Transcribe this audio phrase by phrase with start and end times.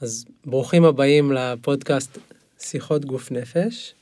[0.00, 2.18] אז ברוכים הבאים לפודקאסט
[2.58, 3.94] שיחות גוף נפש.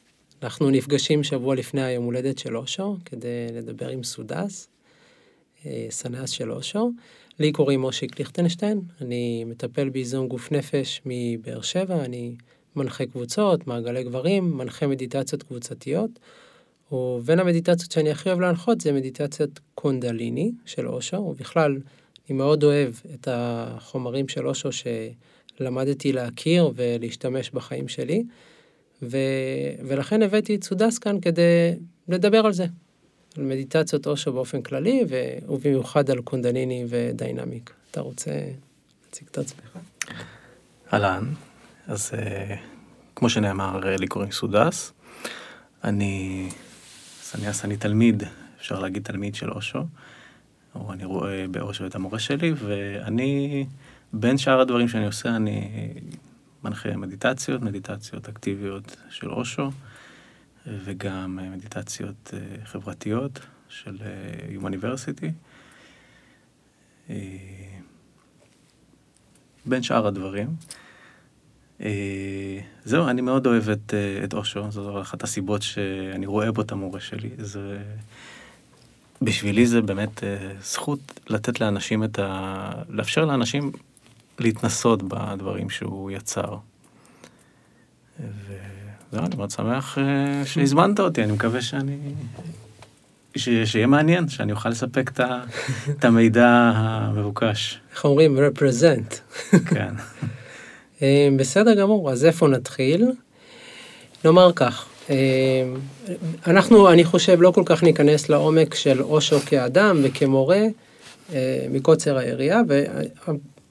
[0.42, 4.68] אנחנו נפגשים שבוע לפני היום הולדת של אושו כדי לדבר עם סודס,
[5.66, 6.92] אה, סנאס של אושו.
[7.38, 12.34] לי קוראים מושיק ליכטנשטיין, אני מטפל באיזון גוף נפש מבאר שבע, אני
[12.76, 16.10] מנחה קבוצות, מעגלי גברים, מנחה מדיטציות קבוצתיות.
[16.92, 21.78] ובין המדיטציות שאני הכי אוהב להנחות זה מדיטציית קונדליני של אושו, ובכלל
[22.28, 24.72] אני מאוד אוהב את החומרים של אושו
[25.58, 28.24] שלמדתי להכיר ולהשתמש בחיים שלי,
[29.02, 29.16] ו...
[29.86, 31.74] ולכן הבאתי את סודס כאן כדי
[32.08, 32.66] לדבר על זה,
[33.36, 35.38] על מדיטציות אושו באופן כללי, ו...
[35.48, 37.72] ובמיוחד על קונדליני ודיינמיק.
[37.90, 38.30] אתה רוצה
[39.04, 39.78] להציג את עצמך?
[40.92, 41.24] אהלן,
[41.86, 42.16] אז uh,
[43.16, 44.92] כמו שנאמר, לי קוראים סודס.
[45.84, 46.48] אני,
[47.34, 48.22] אני, אני תלמיד,
[48.60, 49.78] אפשר להגיד תלמיד של אושו.
[50.74, 53.66] או אני רואה באושר את המורה שלי, ואני,
[54.12, 55.70] בין שאר הדברים שאני עושה, אני
[56.64, 59.70] מנחה מדיטציות, מדיטציות אקטיביות של אושו,
[60.66, 63.96] וגם מדיטציות אה, חברתיות של
[64.48, 65.26] יומניברסיטי.
[65.26, 65.32] אה,
[67.10, 67.16] אה,
[69.66, 70.48] בין שאר הדברים.
[72.84, 77.00] זהו, אני מאוד אוהב את, את אושו, זו אחת הסיבות שאני רואה בו את המורה
[77.00, 77.30] שלי.
[77.38, 77.78] זה
[79.22, 82.70] בשבילי זה באמת אה, זכות לתת לאנשים את ה...
[82.88, 83.72] לאפשר לאנשים
[84.38, 86.56] להתנסות בדברים שהוא יצר.
[88.20, 91.98] וזהו, אני מאוד שמח אה, שהזמנת אותי, אני מקווה שאני...
[93.36, 93.48] ש...
[93.64, 95.20] שיהיה מעניין, שאני אוכל לספק את.
[95.90, 97.80] את המידע המבוקש.
[97.92, 98.38] איך אומרים?
[98.38, 99.14] represent.
[99.70, 99.94] כן.
[101.02, 103.06] אה, בסדר גמור, אז איפה נתחיל?
[104.24, 105.16] נאמר כך, אה,
[106.46, 110.62] אנחנו, אני חושב, לא כל כך ניכנס לעומק של אושו כאדם וכמורה
[111.70, 112.60] מקוצר היריעה,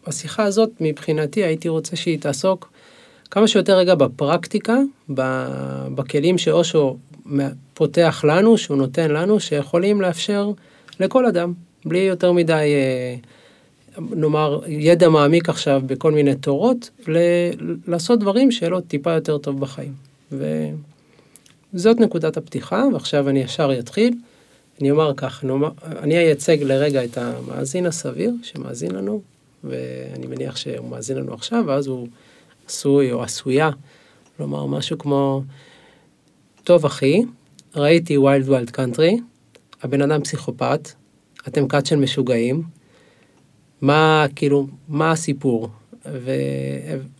[0.07, 2.71] והשיחה הזאת מבחינתי הייתי רוצה שהיא תעסוק
[3.31, 4.77] כמה שיותר רגע בפרקטיקה,
[5.95, 6.97] בכלים שאושו
[7.73, 10.51] פותח לנו, שהוא נותן לנו, שיכולים לאפשר
[10.99, 11.53] לכל אדם,
[11.85, 13.15] בלי יותר מדי, אה,
[14.15, 16.89] נאמר, ידע מעמיק עכשיו בכל מיני תורות,
[17.87, 19.93] לעשות דברים שיהיה לו טיפה יותר טוב בחיים.
[20.31, 20.67] ו...
[21.73, 24.13] זאת נקודת הפתיחה, ועכשיו אני ישר אתחיל.
[24.81, 25.43] אני אומר כך,
[25.99, 29.21] אני אייצג לרגע את המאזין הסביר שמאזין לנו,
[29.69, 32.07] ואני מניח שהוא מאזין לנו עכשיו, ואז הוא
[32.67, 33.69] עשוי או עשויה
[34.39, 35.43] לומר משהו כמו,
[36.63, 37.21] טוב אחי,
[37.75, 39.17] ראיתי Wild Wild Country,
[39.83, 40.89] הבן אדם פסיכופת,
[41.47, 42.63] אתם כת של משוגעים,
[43.81, 45.69] מה, כאילו, מה הסיפור?
[46.05, 46.31] ו,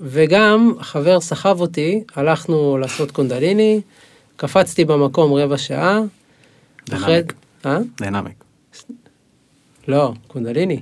[0.02, 3.82] וגם חבר סחב אותי, הלכנו לעשות קונדליני,
[4.36, 6.00] קפצתי במקום רבע שעה.
[6.90, 7.34] Dynamic.
[7.66, 7.80] אה?
[7.98, 8.44] Dynamic.
[9.88, 10.82] לא, קונדליני.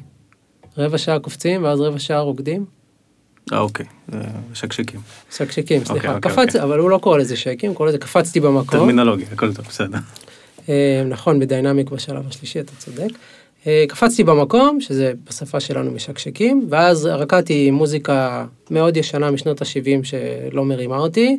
[0.77, 2.65] רבע שעה קופצים ואז רבע שעה רוקדים.
[3.53, 3.85] אה, אוקיי,
[4.53, 4.99] שקשקים.
[5.31, 6.15] שקשקים, סליחה.
[6.15, 6.63] אוקיי, קפצתי, אוקיי.
[6.63, 8.79] אבל הוא לא קורא לזה שקים, קורא לזה קפצתי במקום.
[8.79, 9.97] טרמינולוגיה, הכל טוב, בסדר.
[10.69, 13.09] אה, נכון, בדיינמיק בשלב השלישי, אתה צודק.
[13.67, 20.65] אה, קפצתי במקום, שזה בשפה שלנו משקשקים, ואז רקדתי מוזיקה מאוד ישנה משנות ה-70 שלא
[20.65, 21.37] מרימה אותי.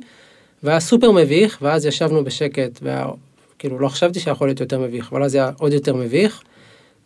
[0.63, 5.35] והיה סופר מביך, ואז ישבנו בשקט, וכאילו לא חשבתי שיכול להיות יותר מביך, אבל אז
[5.35, 6.43] היה עוד יותר מביך,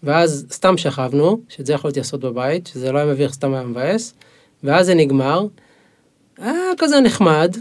[0.02, 4.14] ואז סתם שכבנו, שאת זה יכולתי לעשות בבית, שזה לא היה מביך, סתם היה מבאס,
[4.64, 5.46] ואז זה נגמר,
[6.38, 7.56] היה כזה נחמד,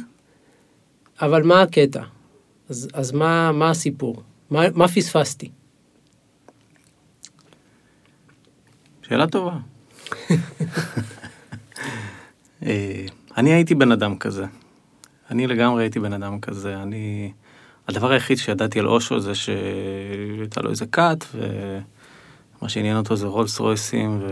[1.21, 2.03] אבל מה הקטע?
[2.69, 4.23] אז, אז מה, מה הסיפור?
[4.49, 5.49] מה, מה פספסתי?
[9.01, 9.53] שאלה טובה.
[12.65, 13.05] אה,
[13.37, 14.45] אני הייתי בן אדם כזה.
[15.31, 17.31] אני לגמרי הייתי בן אדם כזה, אני...
[17.87, 21.25] הדבר היחיד שידעתי על אושו זה שהייתה לו איזה קאט,
[22.61, 24.27] ומה שעניין אותו זה רולס רויסים ו...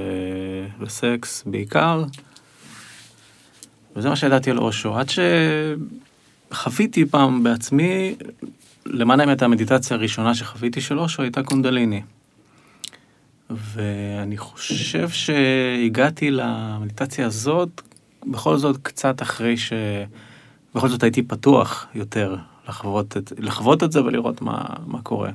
[0.80, 2.04] וסקס בעיקר.
[3.96, 5.08] וזה מה שידעתי על אושו, עד
[6.52, 8.16] שחוויתי פעם בעצמי,
[8.86, 12.02] למען האמת המדיטציה הראשונה שחוויתי של אושו הייתה קונדליני.
[13.50, 17.82] ואני חושב שהגעתי למדיטציה הזאת,
[18.26, 19.74] בכל זאת קצת אחרי ש...
[20.76, 22.36] בכל זאת הייתי פתוח יותר
[22.68, 25.32] לחוות את, לחוות את זה ולראות מה, מה קורה.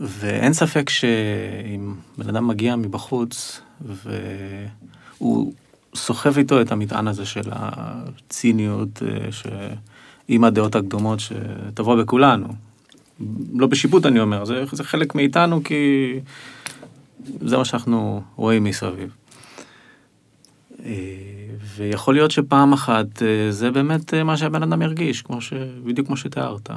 [0.00, 5.52] ואין ספק שאם בן אדם מגיע מבחוץ והוא
[5.94, 9.46] סוחב איתו את המטען הזה של הציניות, אה, ש...
[10.28, 12.48] עם הדעות הקדומות שתבוא בכולנו.
[13.54, 15.74] לא בשיפוט אני אומר, זה, זה חלק מאיתנו כי
[17.40, 19.16] זה מה שאנחנו רואים מסביב.
[20.84, 20.94] אה,
[21.76, 25.52] ויכול להיות שפעם אחת אה, זה באמת מה שהבן אדם ירגיש, כמו ש...
[25.84, 26.70] בדיוק כמו שתיארת.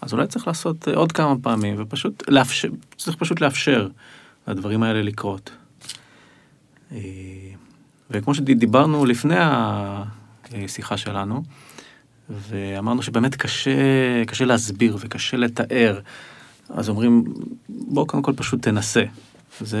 [0.00, 3.88] אז אולי צריך לעשות עוד כמה פעמים, ופשוט לאפשר, צריך פשוט לאפשר
[4.48, 5.50] לדברים האלה לקרות.
[8.10, 11.42] וכמו שדיברנו לפני השיחה שלנו,
[12.30, 13.70] ואמרנו שבאמת קשה,
[14.26, 16.00] קשה להסביר וקשה לתאר,
[16.68, 17.24] אז אומרים,
[17.68, 19.04] בוא קודם כל פשוט תנסה.
[19.60, 19.80] זה,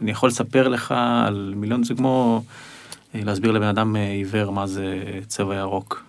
[0.00, 0.94] אני יכול לספר לך
[1.26, 2.42] על מיליון, זה כמו
[3.14, 6.04] אה, להסביר לבן אדם אה, עיוור מה זה צבע ירוק,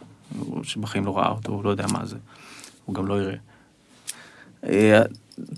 [0.63, 2.15] שבחיים לא ראה אותו, הוא לא יודע מה זה,
[2.87, 3.35] הוא גם לא יראה.
[4.63, 5.01] אה,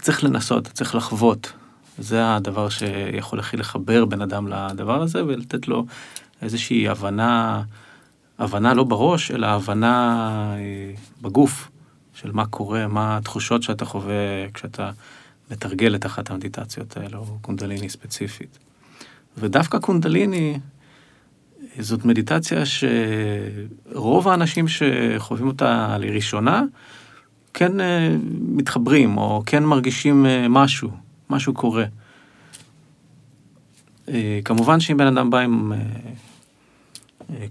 [0.02, 1.54] צריך לנסות, צריך לחוות.
[1.98, 5.86] זה הדבר שיכול הכי לחבר בן אדם לדבר הזה ולתת לו
[6.42, 7.64] איזושהי הבנה,
[8.40, 10.56] הבנה לא בראש, אלא הבנה
[11.22, 11.70] בגוף
[12.14, 14.92] של מה קורה, מה התחושות שאתה חווה כשאתה
[15.52, 18.60] לתרגל את אחת המדיטציות האלה, או קונדליני ספציפית.
[19.38, 20.60] ודווקא קונדליני
[21.80, 26.64] זאת מדיטציה שרוב האנשים שחווים אותה לראשונה,
[27.54, 30.90] כן אה, מתחברים, או כן מרגישים אה, משהו,
[31.30, 31.86] משהו קורה.
[34.10, 35.74] אה, כמובן שאם בן אדם בא עם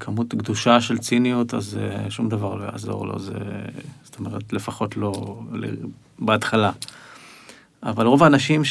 [0.00, 1.78] כמות גדושה של ציניות, אז
[2.08, 3.32] שום דבר לא יעזור לו, זה,
[4.04, 5.40] זאת אומרת, לפחות לא
[6.18, 6.70] בהתחלה.
[7.82, 8.62] אבל רוב האנשים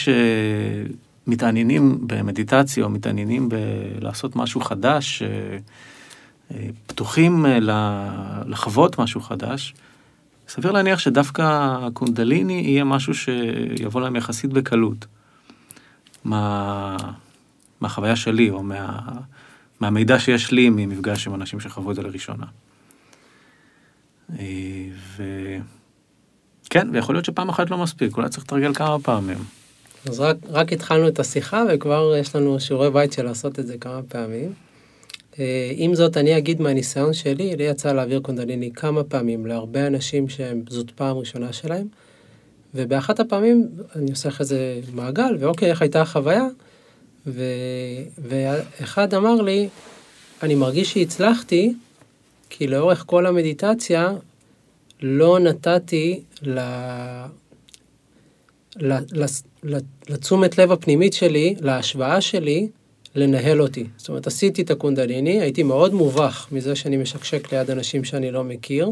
[1.27, 5.23] שמתעניינים במדיטציה או מתעניינים בלעשות משהו חדש,
[6.87, 7.45] פתוחים
[8.45, 9.73] לחוות משהו חדש,
[10.47, 11.43] סביר להניח שדווקא
[11.81, 15.05] הקונדליני יהיה משהו שיבוא להם יחסית בקלות.
[16.23, 16.97] מה...
[17.81, 18.99] מהחוויה שלי או מה...
[19.79, 22.45] מהמידע שיש לי ממפגש עם אנשים שחוו את זה לראשונה.
[24.93, 25.23] ו...
[26.69, 29.37] כן, ויכול להיות שפעם אחת לא מספיק, אולי צריך לתרגל כמה פעמים.
[30.05, 33.77] אז רק, רק התחלנו את השיחה וכבר יש לנו שיעורי בית של לעשות את זה
[33.77, 34.53] כמה פעמים.
[35.39, 40.25] אה, עם זאת, אני אגיד מהניסיון שלי, לי יצא להעביר קונדליני כמה פעמים להרבה אנשים
[40.29, 41.87] שזאת פעם ראשונה שלהם,
[42.75, 46.47] ובאחת הפעמים אני עושה אחרי זה מעגל, ואוקיי, איך הייתה החוויה?
[47.27, 47.43] ו...
[48.17, 49.67] ואחד אמר לי,
[50.43, 51.73] אני מרגיש שהצלחתי,
[52.49, 54.13] כי לאורך כל המדיטציה
[55.01, 56.21] לא נתתי.
[56.41, 56.59] ל...
[58.75, 58.95] ל...
[60.09, 62.67] לתשומת לב הפנימית שלי, להשוואה שלי,
[63.17, 63.85] לנהל אותי.
[63.97, 68.43] זאת אומרת, עשיתי את הקונדליני, הייתי מאוד מובך מזה שאני משקשק ליד אנשים שאני לא
[68.43, 68.91] מכיר,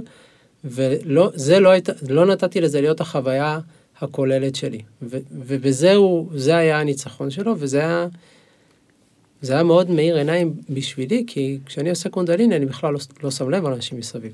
[0.63, 3.59] וזה לא, היית, לא נתתי לזה להיות החוויה
[3.99, 4.79] הכוללת שלי.
[5.01, 8.07] ו, ובזה הוא, זה היה הניצחון שלו, וזה היה,
[9.41, 13.49] זה היה מאוד מאיר עיניים בשבילי, כי כשאני עושה קונדליני אני בכלל לא, לא שם
[13.49, 14.33] לב על אנשים מסביב.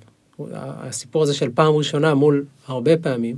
[0.54, 3.36] הסיפור הזה של פעם ראשונה מול הרבה פעמים.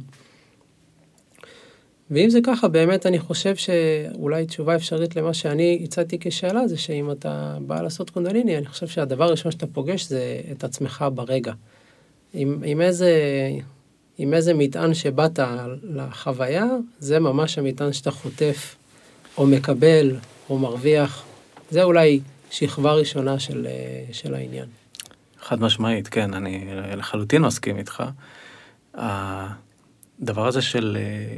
[2.14, 7.12] ואם זה ככה, באמת אני חושב שאולי תשובה אפשרית למה שאני הצעתי כשאלה, זה שאם
[7.12, 11.54] אתה בא לעשות קונדליני, אני חושב שהדבר הראשון שאתה פוגש זה את עצמך ברגע.
[12.34, 13.12] עם, עם איזה...
[14.18, 15.40] עם איזה מטען שבאת
[15.84, 16.66] לחוויה,
[17.00, 18.76] זה ממש המטען שאתה חוטף,
[19.38, 20.16] או מקבל,
[20.50, 21.24] או מרוויח.
[21.70, 22.20] זה אולי
[22.52, 23.68] שכבה ראשונה של,
[24.12, 24.66] של העניין.
[25.42, 26.66] חד משמעית, כן, אני
[26.98, 28.04] לחלוטין מסכים איתך.
[28.94, 31.38] הדבר הזה של אה,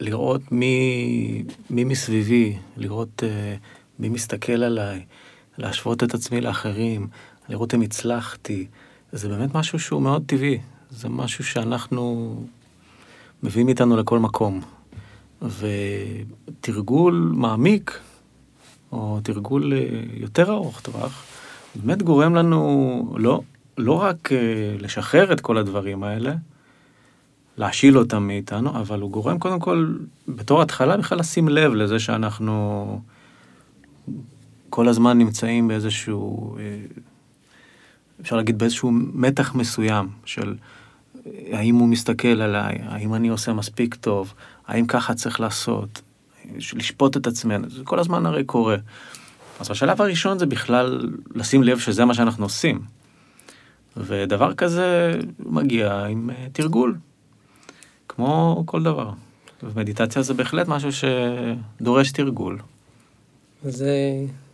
[0.00, 3.54] לראות מי, מי מסביבי, לראות אה,
[3.98, 5.04] מי מסתכל עליי,
[5.58, 7.08] להשוות את עצמי לאחרים,
[7.48, 8.66] לראות אם הצלחתי,
[9.12, 10.58] זה באמת משהו שהוא מאוד טבעי.
[10.90, 12.34] זה משהו שאנחנו
[13.42, 14.60] מביאים איתנו לכל מקום.
[15.42, 17.98] ותרגול מעמיק,
[18.92, 19.78] או תרגול אה,
[20.14, 21.24] יותר ארוך טווח,
[21.74, 23.40] באמת גורם לנו לא,
[23.78, 26.34] לא רק uh, לשחרר את כל הדברים האלה,
[27.58, 29.94] להשיל אותם מאיתנו, אבל הוא גורם קודם כל,
[30.28, 33.00] בתור התחלה בכלל לשים לב לזה שאנחנו
[34.70, 36.62] כל הזמן נמצאים באיזשהו, אה,
[38.20, 40.54] אפשר להגיד באיזשהו מתח מסוים של
[41.52, 44.34] האם הוא מסתכל עליי, האם אני עושה מספיק טוב,
[44.66, 46.02] האם ככה צריך לעשות,
[46.56, 48.76] לשפוט את עצמנו, זה כל הזמן הרי קורה.
[49.60, 52.80] אז השלב הראשון זה בכלל לשים לב שזה מה שאנחנו עושים.
[53.96, 56.96] ודבר כזה מגיע עם תרגול,
[58.20, 59.10] כמו כל דבר.
[59.62, 62.58] ומדיטציה זה בהחלט משהו שדורש תרגול.
[63.64, 63.94] זה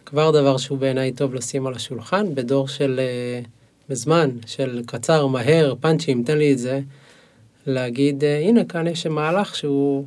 [0.07, 3.01] כבר דבר שהוא בעיניי טוב לשים על השולחן, בדור של,
[3.45, 3.49] uh,
[3.89, 6.81] בזמן של קצר, מהר, פאנצ'ים, תן לי את זה,
[7.67, 10.07] להגיד, uh, הנה כאן יש מהלך שהוא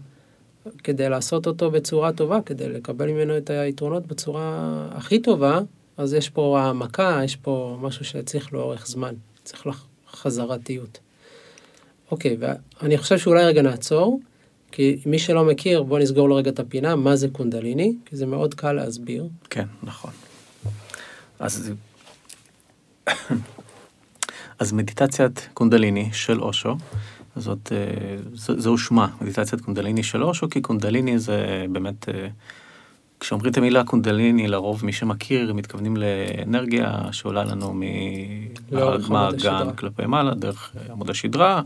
[0.83, 5.59] כדי לעשות אותו בצורה טובה, כדי לקבל ממנו את היתרונות בצורה הכי טובה,
[5.97, 9.13] אז יש פה העמקה, יש פה משהו שצריך לאורך זמן,
[9.43, 9.67] צריך
[10.11, 10.99] חזרתיות.
[12.11, 14.19] אוקיי, ואני חושב שאולי רגע נעצור,
[14.71, 18.25] כי מי שלא מכיר, בוא נסגור לו רגע את הפינה, מה זה קונדליני, כי זה
[18.25, 19.27] מאוד קל להסביר.
[19.49, 20.11] כן, נכון.
[21.39, 21.71] אז,
[24.59, 26.75] אז מדיטציית קונדליני של אושו,
[27.35, 32.27] זאת, אה, זהו שמה, מדיטציית קונדליני שלוש, או כי קונדליני זה באמת אה,
[33.19, 39.73] כשאומרים את המילה קונדליני, לרוב מי שמכיר, מתכוונים לאנרגיה שעולה לנו מהאגן השדרה.
[39.73, 41.61] כלפי מעלה, דרך עמוד השדרה.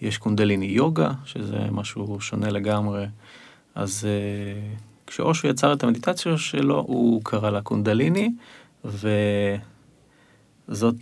[0.00, 3.06] יש קונדליני יוגה, שזה משהו שונה לגמרי.
[3.74, 4.60] אז אה,
[5.06, 8.30] כשאושו יצר את המדיטציה שלו, הוא קרא לה קונדליני,
[8.84, 9.60] וזאת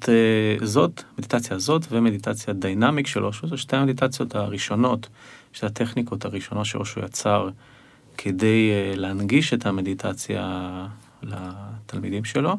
[0.08, 5.08] אה, זאת, מדיטציה הזאת ומדיטציה דיינמיק של אושו, זה שתי המדיטציות הראשונות,
[5.52, 7.48] שתי הטכניקות הראשונות שאושו יצר
[8.18, 10.70] כדי אה, להנגיש את המדיטציה
[11.22, 12.56] לתלמידים שלו,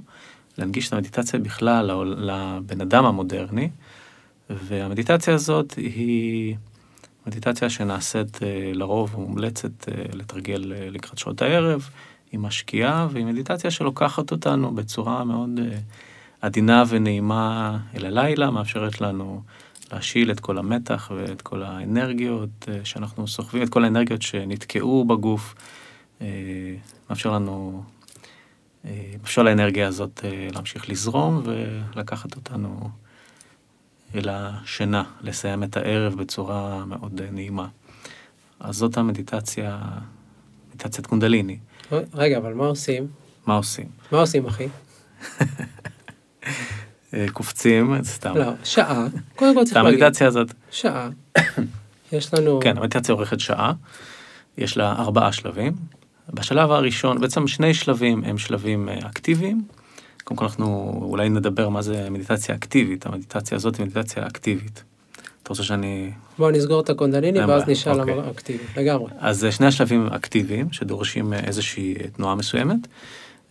[0.57, 3.69] להנגיש את המדיטציה בכלל לבן אדם המודרני,
[4.49, 6.55] והמדיטציה הזאת היא
[7.27, 11.89] מדיטציה שנעשית אה, לרוב ומומלצת אה, לתרגל אה, לקראת שעות הערב,
[12.31, 15.59] היא משקיעה, והיא מדיטציה שלוקחת אותנו בצורה מאוד
[16.41, 19.41] עדינה ונעימה אל הלילה, מאפשרת לנו
[19.91, 25.55] להשיל את כל המתח ואת כל האנרגיות שאנחנו סוחבים, את כל האנרגיות שנתקעו בגוף,
[27.09, 27.83] מאפשר לנו,
[28.85, 32.89] מאפשר לאנרגיה הזאת להמשיך לזרום ולקחת אותנו
[34.15, 37.67] אל השינה, לסיים את הערב בצורה מאוד נעימה.
[38.59, 39.79] אז זאת המדיטציה,
[40.69, 41.57] מדיטציית קונדליני.
[42.13, 43.07] רגע, אבל מה עושים?
[43.45, 43.85] מה עושים?
[44.11, 44.67] מה עושים, אחי?
[47.13, 48.37] אה, קופצים, סתם.
[48.37, 49.07] לא, שעה.
[49.35, 51.09] קודם כל צריך להגיד, המדיטציה הזאת, שעה.
[52.11, 52.59] יש לנו...
[52.63, 53.73] כן, המדיטציה אורכת שעה,
[54.57, 55.73] יש לה ארבעה שלבים.
[56.33, 59.65] בשלב הראשון, בעצם שני שלבים הם שלבים אה, אקטיביים.
[60.25, 64.83] קודם כל אנחנו אולי נדבר מה זה מדיטציה אקטיבית, המדיטציה הזאת היא מדיטציה אקטיבית.
[65.43, 66.11] אתה רוצה שאני...
[66.37, 68.15] בואו נסגור את הקונדליני ואז בעיה, נשאל אוקיי.
[68.15, 68.63] למה אקטיבי.
[68.77, 69.11] לגמרי.
[69.19, 72.87] אז אה, שני השלבים אקטיביים, שדורשים אה, איזושהי תנועה מסוימת,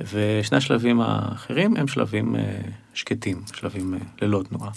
[0.01, 2.61] ושני השלבים האחרים הם שלבים אה,
[2.95, 4.71] שקטים, שלבים אה, ללא תנועה.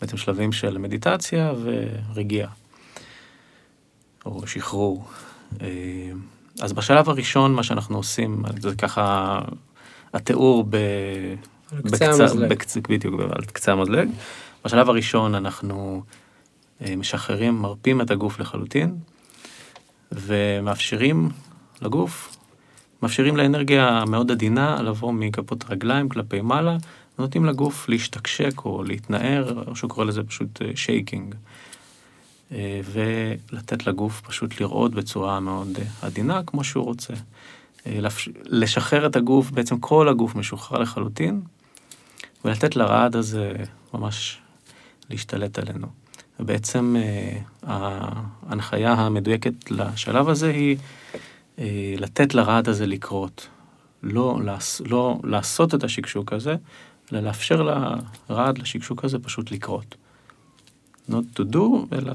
[0.00, 2.50] בעצם שלבים של מדיטציה ורגיעה,
[4.26, 5.04] או שחרור.
[5.62, 5.68] אה,
[6.60, 9.38] אז בשלב הראשון, מה שאנחנו עושים, זה ככה
[10.14, 10.76] התיאור ב...
[11.72, 12.50] על קצה המזלג.
[12.50, 12.76] בקצ...
[12.76, 14.08] בדיוק, על קצה המזלג.
[14.64, 16.02] בשלב הראשון אנחנו
[16.82, 18.96] אה, משחררים, מרפים את הגוף לחלוטין,
[20.12, 21.28] ומאפשרים
[21.82, 22.36] לגוף,
[23.02, 26.76] מאפשרים לאנרגיה מאוד עדינה לבוא מכפות הרגליים כלפי מעלה,
[27.18, 31.34] ונותנים לגוף להשתקשק או להתנער, או שהוא קורא לזה פשוט שייקינג.
[32.84, 37.14] ולתת לגוף פשוט לראות בצורה מאוד אה, עדינה, כמו שהוא רוצה.
[37.86, 37.98] אה,
[38.44, 41.40] לשחרר את הגוף, בעצם כל הגוף משוחרר לחלוטין,
[42.44, 43.52] ולתת לרעד הזה
[43.94, 44.38] ממש
[45.10, 45.86] להשתלט עלינו.
[46.40, 47.38] ובעצם אה,
[48.46, 50.76] ההנחיה המדויקת לשלב הזה היא
[51.58, 53.48] אה, לתת לרעד הזה לקרות.
[54.02, 54.38] לא,
[54.86, 56.56] לא לעשות את השקשוק הזה,
[57.12, 59.94] אלא לאפשר לרעד, לשקשוק הזה, פשוט לקרות.
[61.10, 62.12] not to do, אלא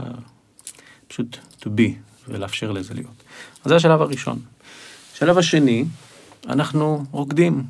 [1.08, 1.92] פשוט to be,
[2.28, 3.24] ולאפשר לזה להיות.
[3.64, 4.40] אז זה השלב הראשון.
[5.16, 5.86] השלב השני,
[6.50, 7.64] אנחנו רוקדים.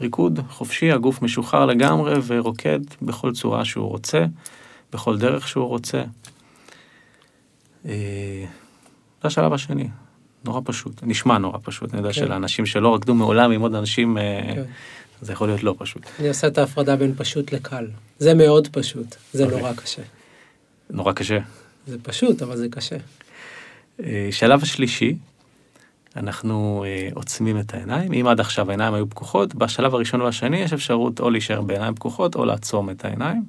[0.00, 4.24] ריקוד חופשי, הגוף משוחרר לגמרי ורוקד בכל צורה שהוא רוצה,
[4.92, 6.02] בכל דרך שהוא רוצה.
[7.86, 8.44] אה,
[9.22, 9.88] זה השלב השני,
[10.44, 12.20] נורא פשוט, נשמע נורא פשוט, אני יודע כן.
[12.20, 14.62] שלאנשים שלא רקדו מעולם עם עוד אנשים, אה, כן.
[15.20, 16.02] זה יכול להיות לא פשוט.
[16.20, 17.86] אני עושה את ההפרדה בין פשוט לקל.
[18.18, 19.58] זה מאוד פשוט, זה אוקיי.
[19.58, 20.02] נורא קשה.
[20.90, 21.38] נורא קשה.
[21.86, 22.96] זה פשוט, אבל זה קשה.
[24.04, 25.16] אה, שלב השלישי,
[26.16, 28.12] אנחנו אה, עוצמים את העיניים.
[28.12, 32.34] אם עד עכשיו העיניים היו פקוחות, בשלב הראשון והשני יש אפשרות או להישאר בעיניים פקוחות
[32.34, 33.44] או לעצום את העיניים.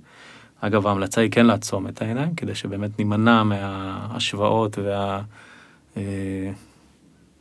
[0.62, 5.22] אגב, ההמלצה היא כן לעצום את העיניים, כדי שבאמת נימנע מההשוואות וה,
[5.98, 6.02] אה,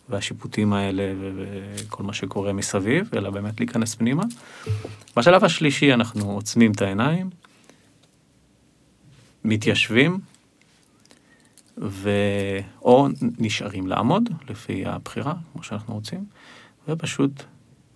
[0.08, 4.22] והשיפוטים האלה וכל מה שקורה מסביב, אלא באמת להיכנס פנימה.
[5.16, 7.30] בשלב השלישי אנחנו עוצמים את העיניים,
[9.44, 10.18] מתיישבים,
[11.78, 12.10] ו...
[12.82, 16.24] או נשארים לעמוד, לפי הבחירה, כמו שאנחנו רוצים,
[16.88, 17.42] ופשוט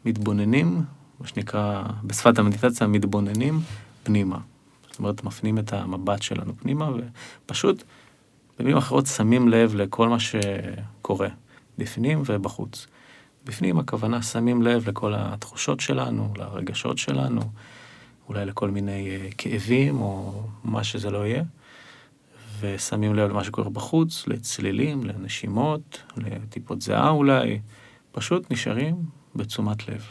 [0.05, 0.83] מתבוננים,
[1.21, 3.61] מה שנקרא, בשפת המדיטציה, מתבוננים
[4.03, 4.39] פנימה.
[4.91, 6.91] זאת אומרת, מפנים את המבט שלנו פנימה,
[7.47, 7.83] ופשוט,
[8.59, 11.29] במילים אחרות, שמים לב לכל מה שקורה,
[11.79, 12.87] בפנים ובחוץ.
[13.45, 17.41] בפנים הכוונה שמים לב לכל התחושות שלנו, לרגשות שלנו,
[18.29, 21.43] אולי לכל מיני אה, כאבים או מה שזה לא יהיה.
[22.61, 27.61] ושמים לב למה שקורה בחוץ, לצלילים, לנשימות, לטיפות זיעה אולי,
[28.13, 28.97] פשוט נשארים
[29.35, 30.05] בתשומת לב.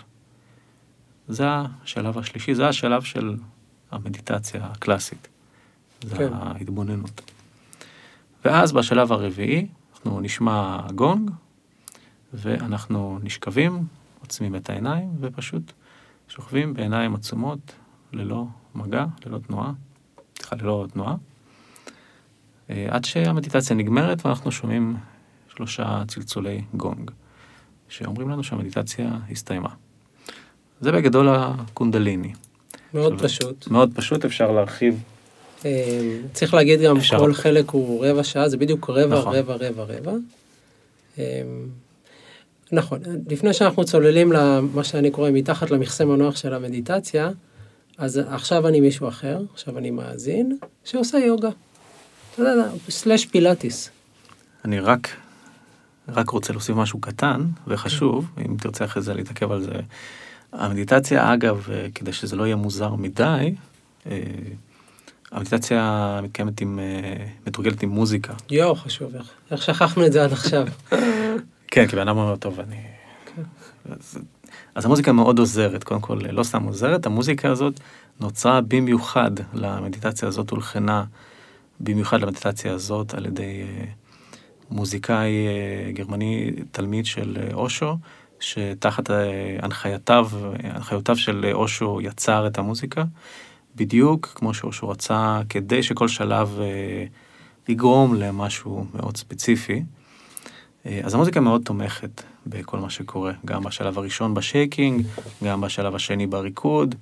[1.27, 3.35] זה השלב השלישי, זה השלב של
[3.91, 5.27] המדיטציה הקלאסית.
[6.03, 6.33] זה כן.
[6.33, 7.21] ההתבוננות.
[8.45, 11.31] ואז בשלב הרביעי, אנחנו נשמע גונג,
[12.33, 13.83] ואנחנו נשכבים,
[14.21, 15.71] עוצמים את העיניים, ופשוט
[16.27, 17.59] שוכבים בעיניים עצומות,
[18.13, 19.71] ללא מגע, ללא תנועה,
[20.37, 21.15] סליחה, ללא תנועה.
[22.69, 24.95] אה, עד שהמדיטציה נגמרת ואנחנו שומעים
[25.55, 27.11] שלושה צלצולי גונג.
[27.89, 29.69] שאומרים לנו שהמדיטציה הסתיימה.
[30.81, 32.33] זה בגדול הקונדליני.
[32.93, 33.67] מאוד עכשיו, פשוט.
[33.67, 35.03] מאוד פשוט, אפשר להרחיב.
[35.65, 37.19] אה, צריך להגיד גם, אפשר.
[37.19, 39.35] כל חלק הוא רבע שעה, זה בדיוק רבע, נכון.
[39.35, 40.13] רבע, רבע, רבע.
[41.19, 41.41] אה,
[42.71, 42.99] נכון,
[43.29, 47.31] לפני שאנחנו צוללים למה שאני קורא מתחת למכסה מנוח של המדיטציה,
[47.97, 51.49] אז עכשיו אני מישהו אחר, עכשיו אני מאזין, שעושה יוגה.
[52.41, 53.89] אתה יודע, סלאש פילאטיס.
[54.65, 55.09] אני רק,
[56.07, 59.71] רק רוצה להוסיף משהו קטן וחשוב, אם תרצה אחרי זה להתעכב על זה.
[60.53, 63.55] המדיטציה, אגב, אה, כדי שזה לא יהיה מוזר מדי,
[64.05, 64.17] אה,
[65.31, 68.33] המדיטציה מתקיימת עם, אה, מתורגלת עם מוזיקה.
[68.49, 70.67] יואו, חשוב, איך, איך שכחנו את זה עד עכשיו.
[71.71, 72.81] כן, כי בן אדם אומר, טוב, אני...
[73.89, 74.17] אז,
[74.75, 77.79] אז המוזיקה מאוד עוזרת, קודם כל, לא סתם עוזרת, המוזיקה הזאת
[78.19, 81.03] נוצרה במיוחד למדיטציה הזאת, הולחנה
[81.79, 83.85] במיוחד למדיטציה הזאת על ידי אה,
[84.69, 87.97] מוזיקאי אה, גרמני, תלמיד של אה, אושו,
[88.39, 89.09] שתחת
[89.61, 90.29] הנחייתיו,
[90.63, 93.03] הנחיותיו של אושו יצר את המוזיקה,
[93.75, 96.59] בדיוק כמו שאושו רצה, כדי שכל שלב
[97.67, 99.83] יגרום למשהו מאוד ספציפי.
[100.85, 105.05] אז המוזיקה מאוד תומכת בכל מה שקורה, גם בשלב הראשון בשייקינג,
[105.43, 106.95] גם בשלב השני בריקוד,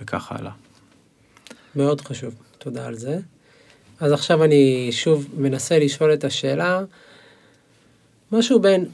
[0.00, 0.52] וכך הלאה.
[1.76, 3.18] מאוד חשוב, תודה על זה.
[4.00, 6.84] אז עכשיו אני שוב מנסה לשאול את השאלה,
[8.32, 8.86] משהו בין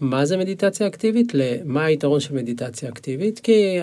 [0.00, 3.78] מה זה מדיטציה אקטיבית למה היתרון של מדיטציה אקטיבית, כי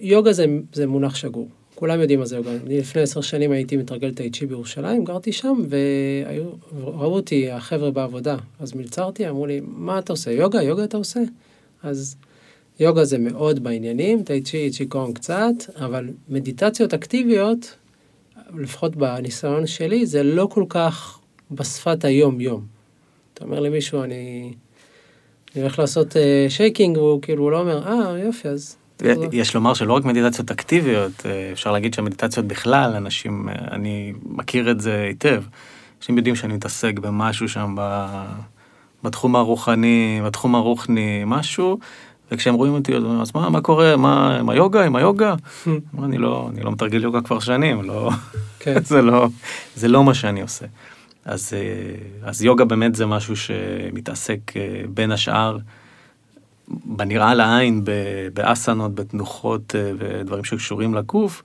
[0.00, 1.48] יוגה זה, זה מונח שגור.
[1.74, 2.50] כולם יודעים מה זה יוגה.
[2.66, 8.36] אני לפני עשר שנים הייתי מתרגל טאי צ'י בירושלים, גרתי שם, וראו אותי החבר'ה בעבודה.
[8.60, 10.32] אז מלצרתי, אמרו לי, מה אתה עושה?
[10.32, 10.62] יוגה?
[10.62, 11.20] יוגה אתה עושה?
[11.82, 12.16] אז
[12.80, 17.74] יוגה זה מאוד בעניינים, טאי צ'י, צ'י קונג קצת, אבל מדיטציות אקטיביות,
[18.54, 21.18] לפחות בניסיון שלי, זה לא כל כך
[21.50, 22.66] בשפת היום-יום.
[23.34, 24.52] אתה אומר למישהו, אני,
[25.54, 28.76] אני הולך לעשות אה, שייקינג, והוא כאילו לא אומר, אה, יופי, אז...
[28.96, 34.12] תחזור." יש לומר שלא רק מדיטציות אקטיביות, אה, אפשר להגיד שהמדיטציות בכלל, אנשים, אה, אני
[34.22, 35.42] מכיר את זה היטב.
[35.98, 38.06] אנשים יודעים שאני מתעסק במשהו שם ב,
[39.04, 41.78] בתחום הרוחני, בתחום הרוחני, משהו,
[42.32, 45.34] וכשהם רואים אותי, אז אומרים, אז מה, מה קורה, מה, עם היוגה, עם היוגה?
[46.04, 48.10] אני לא, אני לא מתרגל יוגה כבר שנים, לא,
[48.58, 48.84] כן.
[48.84, 49.28] זה לא,
[49.74, 50.66] זה לא מה שאני עושה.
[51.24, 55.58] אז, אה, אז יוגה באמת זה משהו שמתעסק אה, בין השאר
[56.68, 57.84] בנראה לעין,
[58.34, 61.42] באסנות, בתנוחות אה, ודברים שקשורים לגוף,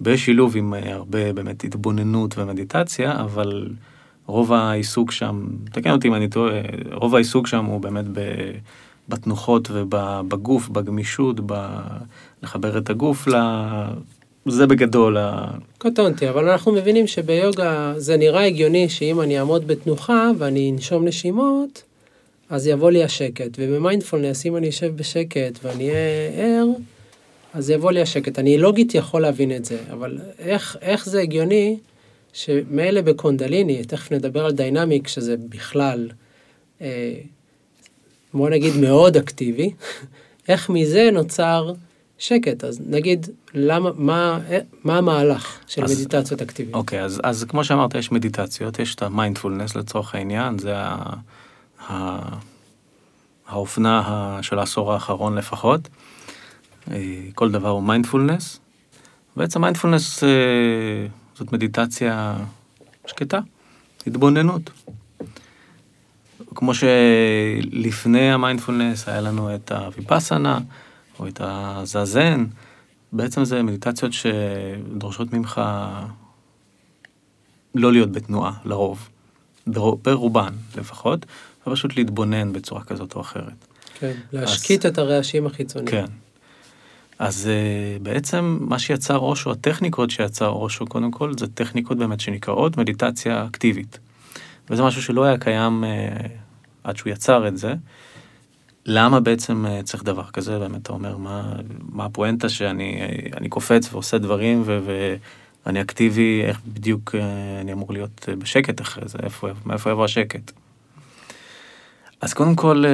[0.00, 3.68] בשילוב עם הרבה באמת התבוננות ומדיטציה, אבל
[4.26, 6.60] רוב העיסוק שם, תקן אותי אם אני טועה,
[6.92, 8.52] רוב העיסוק שם הוא באמת ב-
[9.08, 11.80] בתנוחות ובגוף, בגמישות, ב-
[12.42, 13.34] לחבר את הגוף ל...
[14.46, 20.30] זה בגדול, ה- קטונתי, אבל אנחנו מבינים שביוגה זה נראה הגיוני שאם אני אעמוד בתנוחה
[20.38, 21.82] ואני אנשום נשימות,
[22.50, 23.50] אז יבוא לי השקט.
[23.58, 26.66] ובמיינדפולנס, אם אני אשב בשקט ואני אהיה ער,
[27.54, 28.38] אז יבוא לי השקט.
[28.38, 31.76] אני לוגית יכול להבין את זה, אבל איך, איך זה הגיוני
[32.32, 36.08] שמילא בקונדליני, תכף נדבר על דיינמיק, שזה בכלל,
[36.80, 37.14] אה,
[38.34, 39.70] בוא נגיד מאוד אקטיבי,
[40.48, 41.72] איך מזה נוצר
[42.18, 42.64] שקט?
[42.64, 44.38] אז נגיד, למה, מה,
[44.84, 46.74] מה המהלך של אז- מדיטציות אקטיביות?
[46.74, 51.04] אוקיי, אז, אז כמו שאמרת, יש מדיטציות, יש את המיינדפולנס לצורך העניין, זה ה,
[51.88, 52.18] ה,
[53.48, 55.88] האופנה ה- של העשור האחרון לפחות.
[56.90, 56.96] אה,
[57.34, 58.60] כל דבר הוא מיינדפולנס.
[59.36, 60.28] בעצם מיינדפולנס אה,
[61.34, 62.36] זאת מדיטציה
[63.06, 63.40] שקטה,
[64.06, 64.70] התבוננות.
[66.54, 70.58] כמו שלפני המיינדפולנס היה לנו את הוויפאסנה,
[71.18, 72.46] או את הזזן,
[73.12, 75.60] בעצם זה מדיטציות שדורשות ממך
[77.74, 79.08] לא להיות בתנועה, לרוב,
[79.66, 81.26] ברוב- ברובן לפחות,
[81.66, 83.66] ופשוט להתבונן בצורה כזאת או אחרת.
[83.98, 85.90] כן, להשקיט את הרעשים החיצוניים.
[85.90, 86.04] כן.
[87.18, 92.76] אז uh, בעצם מה שיצר אושו, הטכניקות שיצר אושו קודם כל, זה טכניקות באמת שנקראות
[92.76, 93.98] מדיטציה אקטיבית.
[94.70, 96.22] וזה משהו שלא היה קיים uh,
[96.84, 97.74] עד שהוא יצר את זה.
[98.86, 100.58] למה בעצם uh, צריך דבר כזה?
[100.58, 101.52] באמת אתה אומר, מה,
[101.92, 103.00] מה הפואנטה שאני
[103.36, 104.80] אני קופץ ועושה דברים ו,
[105.66, 107.14] ואני אקטיבי, איך בדיוק
[107.60, 110.52] אני אמור להיות בשקט אחרי זה, איפה, מאיפה יבוא השקט?
[112.20, 112.84] אז קודם כל,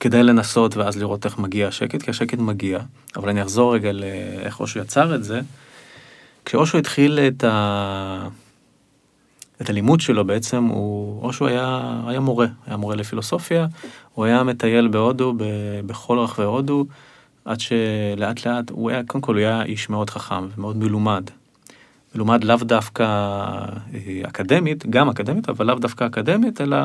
[0.00, 2.78] כדאי לנסות ואז לראות איך מגיע השקט, כי השקט מגיע,
[3.16, 5.40] אבל אני אחזור רגע לאיך אושו יצר את זה.
[6.44, 8.28] כשאושו התחיל את, ה...
[9.60, 11.22] את הלימוד שלו בעצם, הוא...
[11.22, 13.66] אושו היה, היה מורה, היה מורה לפילוסופיה,
[14.14, 15.44] הוא היה מטייל בהודו, ב...
[15.86, 16.86] בכל רחבי הודו,
[17.44, 21.30] עד שלאט לאט, הוא היה, קודם כל הוא היה איש מאוד חכם ומאוד מלומד.
[22.14, 26.76] מלומד לאו דווקא אה, אקדמית, גם אקדמית, אבל לאו דווקא אקדמית, אלא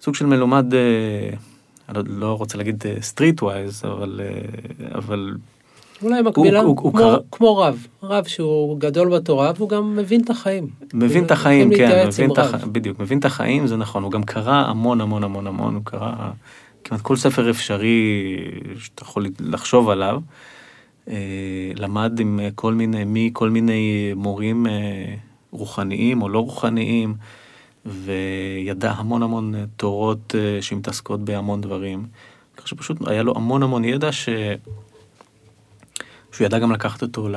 [0.00, 1.30] סוג של מלומד, אה,
[1.88, 5.34] אני לא- רוצה להגיד street wise, אבל, אה, אבל
[6.02, 10.20] אולי מקבילה, הוא- הוא כמו, קרא- כמו רב, רב שהוא גדול בתורה והוא גם מבין
[10.20, 10.66] את החיים.
[10.94, 12.38] מבין את יכולים החיים, כן, מבין את.
[12.38, 15.82] החיים, בדיוק, מבין את החיים, זה נכון, הוא גם קרא המון המון המון המון, הוא
[15.84, 16.12] קרא
[16.84, 18.26] כמעט כל ספר אפשרי
[18.78, 20.20] שאתה יכול לחשוב עליו,
[21.08, 21.14] אה,
[21.76, 24.72] למד עם אה, כל מיני, מכל מיני מורים אה,
[25.52, 27.14] רוחניים או לא רוחניים,
[27.86, 32.06] וידע המון המון תורות שמתעסקות בהמון דברים,
[32.56, 34.28] כך שפשוט היה לו המון המון ידע ש...
[36.32, 37.28] שהוא ידע גם לקחת אותו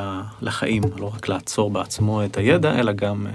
[0.41, 3.32] לחיים, לא רק לעצור בעצמו את הידע, אלא גם אה,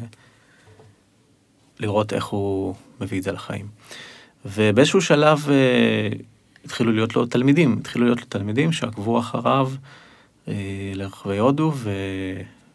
[1.80, 3.66] לראות איך הוא מביא את זה לחיים.
[4.44, 6.08] ובאיזשהו שלב אה,
[6.64, 9.70] התחילו להיות לו תלמידים, התחילו להיות לו תלמידים שעקבו אחריו
[10.48, 10.54] אה,
[10.94, 11.72] לרחבי הודו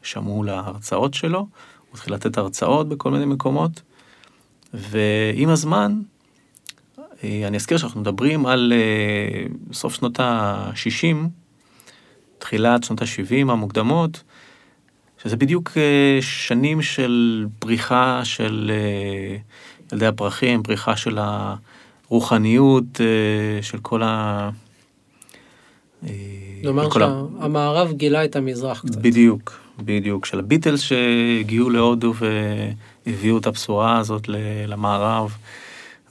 [0.01, 1.47] ושמעו להרצאות שלו, הוא
[1.93, 3.81] התחיל לתת הרצאות בכל מיני מקומות,
[4.73, 6.01] ועם הזמן,
[7.23, 8.73] אני אזכיר שאנחנו מדברים על
[9.73, 11.15] סוף שנות ה-60,
[12.43, 14.23] תחילת שנות ה-70 המוקדמות,
[15.23, 19.37] שזה בדיוק אה, שנים של פריחה של אה,
[19.91, 21.17] ילדי הפרחים, פריחה של
[22.09, 24.49] הרוחניות, אה, של כל ה...
[26.63, 28.95] נאמר כל ה- שהמערב גילה את המזרח קצת.
[28.95, 32.13] בדיוק, בדיוק, של הביטלס שהגיעו להודו
[33.05, 34.27] והביאו את הבשורה הזאת
[34.67, 35.35] למערב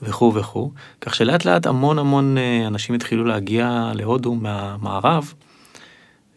[0.01, 5.33] וכו' וכו', כך שלאט לאט המון המון אנשים התחילו להגיע להודו מהמערב,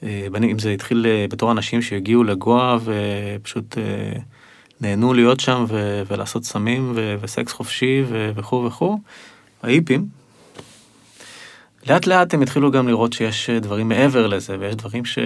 [0.03, 4.21] אם זה התחיל אה, בתור אנשים שהגיעו לגואה ופשוט אה,
[4.81, 8.99] נהנו להיות שם ו- ולעשות סמים ו- וסקס חופשי ו- וכו' וכו',
[9.63, 10.09] ההיפים.
[11.89, 15.19] לאט לאט הם התחילו גם לראות שיש אה, דברים מעבר לזה ויש דברים ש...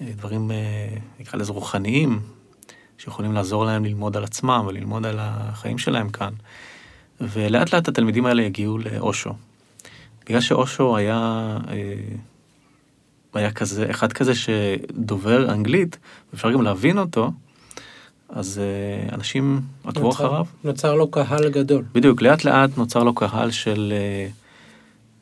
[0.00, 0.88] דברים, אה,
[1.20, 2.20] נקרא לזה רוחניים,
[2.98, 6.32] שיכולים לעזור להם ללמוד על עצמם וללמוד על החיים שלהם כאן.
[7.20, 9.30] ולאט לאט התלמידים האלה הגיעו לאושו.
[10.24, 11.94] בגלל שאושו היה, אה,
[13.34, 15.98] היה כזה, אחד כזה שדובר אנגלית,
[16.34, 17.30] אפשר גם להבין אותו,
[18.28, 20.44] אז אה, אנשים עקבו נוצר- אחריו.
[20.64, 21.84] נוצר לו קהל גדול.
[21.92, 24.28] בדיוק, לאט לאט נוצר לו קהל של, אה,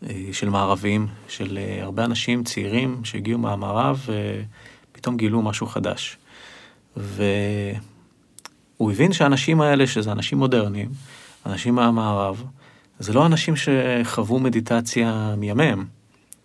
[0.09, 4.07] אה, של מערבים, של הרבה אנשים צעירים שהגיעו מהמערב
[4.93, 6.17] ופתאום גילו משהו חדש.
[6.97, 10.89] והוא הבין שהאנשים האלה, שזה אנשים מודרניים,
[11.47, 12.45] אנשים מהמערב,
[12.99, 15.85] זה לא אנשים שחוו מדיטציה מימיהם.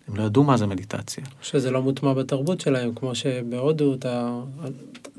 [0.08, 1.24] הם לא ידעו מה זה מדיטציה.
[1.42, 4.40] שזה לא מוטמע בתרבות שלהם, כמו שבהודו אתה...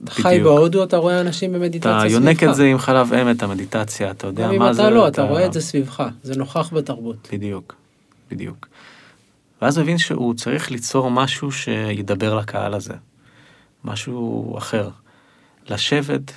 [0.04, 0.44] אתה חי בדיוק.
[0.44, 2.14] בהודו, אתה רואה אנשים במדיטציה אתה סביבך.
[2.14, 4.82] יונק את זה עם חלב אם, את המדיטציה, אתה יודע גם אם מה זה.
[4.82, 7.30] אתה לא, אתה רואה את זה סביבך, זה נוכח בתרבות.
[7.32, 7.76] בדיוק,
[8.32, 8.68] בדיוק.
[9.62, 12.94] ואז הבין שהוא צריך ליצור משהו שידבר לקהל הזה,
[13.84, 14.90] משהו אחר.
[15.70, 16.32] לשבת,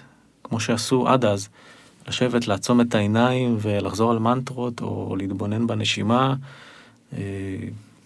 [0.45, 1.49] כמו שעשו עד אז,
[2.09, 6.35] לשבת, לעצום את העיניים ולחזור על מנטרות או להתבונן בנשימה.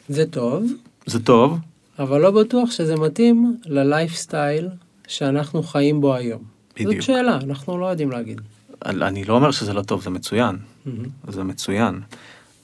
[0.08, 0.72] זה טוב,
[1.06, 1.58] זה טוב,
[1.98, 4.68] אבל לא בטוח שזה מתאים ללייפסטייל
[5.08, 6.42] שאנחנו חיים בו היום.
[6.74, 6.94] בדיוק.
[6.94, 8.40] זאת שאלה, אנחנו לא יודעים להגיד.
[8.86, 11.04] אני לא אומר שזה לא טוב, זה מצוין, מהמם.
[11.28, 12.00] זה מצוין.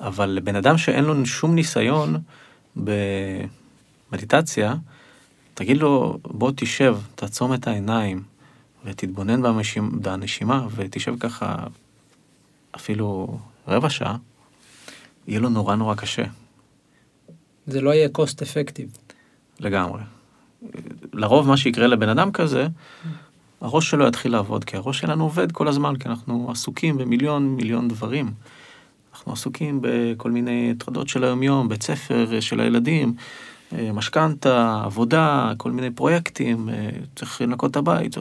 [0.00, 2.16] אבל לבן אדם שאין לו שום ניסיון
[4.10, 4.74] במדיטציה,
[5.54, 8.22] תגיד לו, בוא תשב, תעצום את העיניים
[8.84, 11.56] ותתבונן בנשימה, בנשימה ותשב ככה
[12.76, 14.16] אפילו רבע שעה,
[15.26, 16.24] יהיה לו נורא נורא קשה,
[17.68, 19.14] זה לא יהיה cost effective.
[19.60, 20.00] לגמרי.
[21.12, 22.66] לרוב מה שיקרה לבן אדם כזה,
[23.60, 27.88] הראש שלו יתחיל לעבוד, כי הראש שלנו עובד כל הזמן, כי אנחנו עסוקים במיליון מיליון
[27.88, 28.32] דברים.
[29.12, 33.14] אנחנו עסוקים בכל מיני הטרדות של היומיום, בית ספר של הילדים,
[33.72, 38.18] אה, משכנתה, עבודה, כל מיני פרויקטים, אה, צריך לנקות את הבית,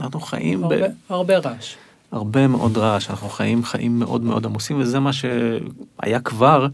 [0.00, 0.64] אנחנו חיים ב...
[0.64, 1.74] הרבה, הרבה רעש.
[2.12, 6.66] הרבה מאוד רעש, אנחנו חיים חיים מאוד מאוד עמוסים, וזה מה שהיה כבר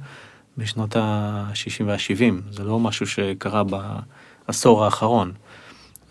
[0.61, 5.33] בשנות ה-60 וה-70, זה לא משהו שקרה בעשור האחרון,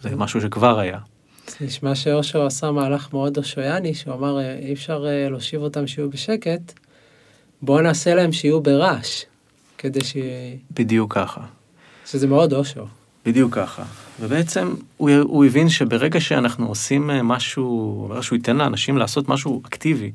[0.01, 0.99] זה משהו שכבר היה.
[1.47, 5.88] זה נשמע שאושו עשה מהלך מאוד אושויאני, שהוא אמר אה, אי אפשר אה, להושיב אותם
[5.88, 6.73] שיהיו בשקט,
[7.62, 9.23] בואו נעשה להם שיהיו ברעש,
[9.77, 10.17] כדי ש...
[10.71, 11.41] בדיוק ככה.
[12.05, 12.85] שזה מאוד אושו.
[13.25, 13.83] בדיוק ככה.
[14.19, 19.62] ובעצם הוא, הוא הבין שברגע שאנחנו עושים אה, משהו, ברגע שהוא ייתן לאנשים לעשות משהו
[19.65, 20.12] אקטיבי,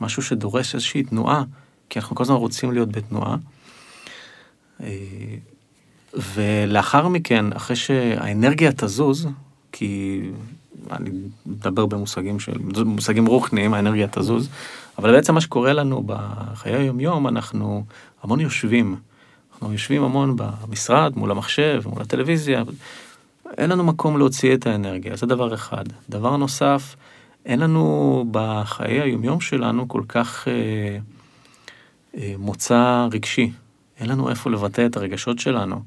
[0.00, 1.44] משהו שדורש איזושהי תנועה,
[1.88, 3.36] כי אנחנו כל הזמן רוצים להיות בתנועה,
[6.14, 9.28] ולאחר מכן, אחרי שהאנרגיה תזוז,
[9.72, 10.20] כי
[10.90, 11.10] אני
[11.46, 14.48] מדבר במושגים של, מושגים רוחניים, האנרגיה תזוז,
[14.98, 17.84] אבל בעצם מה שקורה לנו בחיי היום-יום, אנחנו
[18.22, 18.96] המון יושבים.
[19.52, 22.62] אנחנו יושבים המון במשרד, מול המחשב, מול הטלוויזיה.
[23.58, 25.84] אין לנו מקום להוציא את האנרגיה, זה דבר אחד.
[26.10, 26.96] דבר נוסף,
[27.46, 30.98] אין לנו בחיי היומיום שלנו כל כך אה,
[32.16, 33.52] אה, מוצא רגשי.
[34.00, 35.80] אין לנו איפה לבטא את הרגשות שלנו.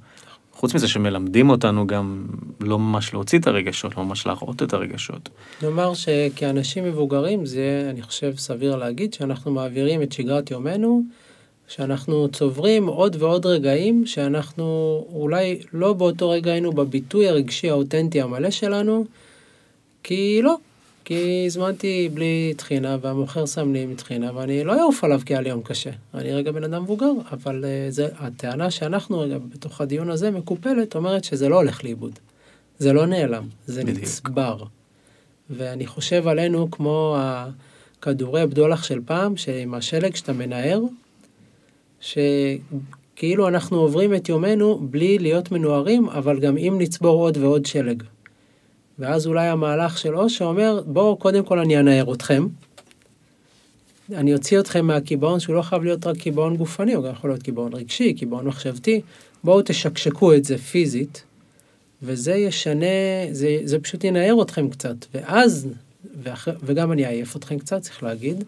[0.56, 2.26] חוץ מזה שמלמדים אותנו גם
[2.60, 5.30] לא ממש להוציא את הרגשות, לא ממש להראות את הרגשות.
[5.64, 11.04] נאמר שכאנשים מבוגרים זה, אני חושב, סביר להגיד שאנחנו מעבירים את שגרת יומנו,
[11.68, 18.50] שאנחנו צוברים עוד ועוד רגעים שאנחנו אולי לא באותו רגע היינו בביטוי הרגשי האותנטי המלא
[18.50, 19.06] שלנו,
[20.04, 20.56] כי לא,
[21.06, 25.42] כי הזמנתי בלי טחינה והמוכר שם לי עם טחינה ואני לא אעוף עליו כי היה
[25.42, 25.90] לי יום קשה.
[26.14, 30.96] אני רגע בן אדם מבוגר, אבל uh, זה, הטענה שאנחנו רגע בתוך הדיון הזה מקופלת
[30.96, 32.20] אומרת שזה לא הולך לאיבוד.
[32.80, 34.04] זה לא נעלם, זה בדיוק.
[34.04, 34.64] נצבר.
[35.50, 40.82] ואני חושב עלינו כמו הכדורי בדולח של פעם, שעם השלג שאתה מנער,
[42.00, 48.04] שכאילו אנחנו עוברים את יומנו בלי להיות מנוערים, אבל גם אם נצבור עוד ועוד שלג.
[49.00, 52.48] ואז אולי המהלך של אושה אומר, בואו קודם כל אני אנער אתכם.
[54.14, 57.44] אני אוציא אתכם מהקיבעון שהוא לא חייב להיות רק קיבעון גופני, הוא גם יכול להיות
[57.44, 59.02] קיבעון רגשי, קיבעון מחשבתי.
[59.44, 61.24] בואו תשקשקו את זה פיזית,
[62.04, 62.86] וזה ישנה,
[63.32, 64.96] זה, זה פשוט ינער אתכם קצת.
[65.14, 65.68] ואז,
[66.24, 68.44] ואח, וגם אני אעייף אתכם קצת, צריך להגיד,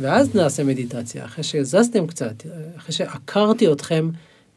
[0.00, 2.34] ואז נעשה מדיטציה, אחרי שהזזתם קצת,
[2.76, 4.10] אחרי שעקרתי אתכם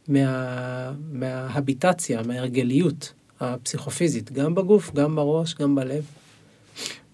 [0.07, 3.13] מה, מההביטציה, מההרגליות.
[3.43, 6.03] הפסיכופיזית, גם בגוף, גם בראש, גם בלב.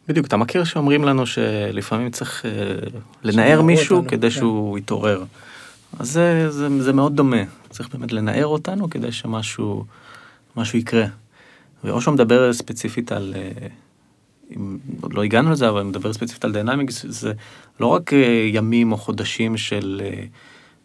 [0.08, 4.36] בדיוק, אתה מכיר שאומרים לנו שלפעמים צריך uh, לנער מישהו אותנו, כדי כן.
[4.36, 5.24] שהוא יתעורר.
[6.00, 9.86] אז זה, זה, זה מאוד דומה, צריך באמת לנער אותנו כדי שמשהו
[10.56, 11.06] משהו יקרה.
[11.84, 17.06] ואושו מדבר ספציפית על, uh, אם עוד לא הגענו לזה, אבל מדבר ספציפית על דיינמיקס,
[17.10, 17.34] זה
[17.80, 18.16] לא רק uh,
[18.48, 20.02] ימים או חודשים של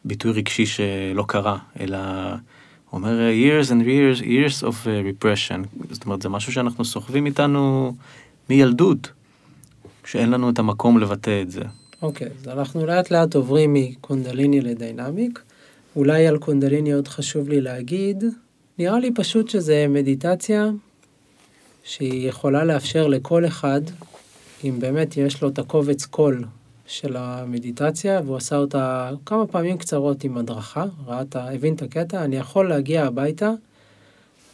[0.04, 1.98] ביטוי רגשי שלא קרה, אלא...
[2.94, 7.94] אומר years and years, years of uh, repression, זאת אומרת זה משהו שאנחנו סוחבים איתנו
[8.50, 9.12] מילדות,
[10.04, 11.62] שאין לנו את המקום לבטא את זה.
[12.02, 15.42] אוקיי, okay, אז אנחנו לאט לאט עוברים מקונדליני לדיינמיק.
[15.96, 18.24] אולי על קונדליני עוד חשוב לי להגיד,
[18.78, 20.70] נראה לי פשוט שזה מדיטציה
[21.84, 23.80] שהיא יכולה לאפשר לכל אחד,
[24.64, 26.44] אם באמת יש לו את הקובץ קול
[26.86, 31.50] של המדיטציה, והוא עשה אותה כמה פעמים קצרות עם הדרכה, ראה את ה...
[31.54, 33.50] הבין את הקטע, אני יכול להגיע הביתה,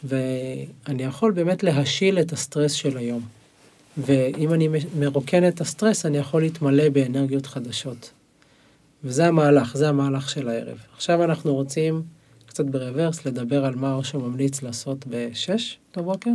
[0.03, 3.21] ואני יכול באמת להשיל את הסטרס של היום.
[3.97, 8.11] ואם אני מרוקן את הסטרס, אני יכול להתמלא באנרגיות חדשות.
[9.03, 10.77] וזה המהלך, זה המהלך של הערב.
[10.95, 12.03] עכשיו אנחנו רוצים,
[12.45, 16.31] קצת ברוורס, לדבר על מה אושו ממליץ לעשות בשש בבוקר?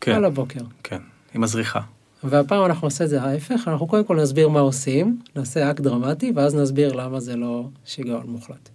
[0.00, 0.12] כן.
[0.12, 0.60] על הבוקר.
[0.82, 1.00] כן,
[1.34, 1.80] עם הזריחה.
[2.24, 6.32] והפעם אנחנו נעשה את זה ההפך, אנחנו קודם כל נסביר מה עושים, נעשה אקט דרמטי,
[6.36, 8.68] ואז נסביר למה זה לא שיגעון מוחלט.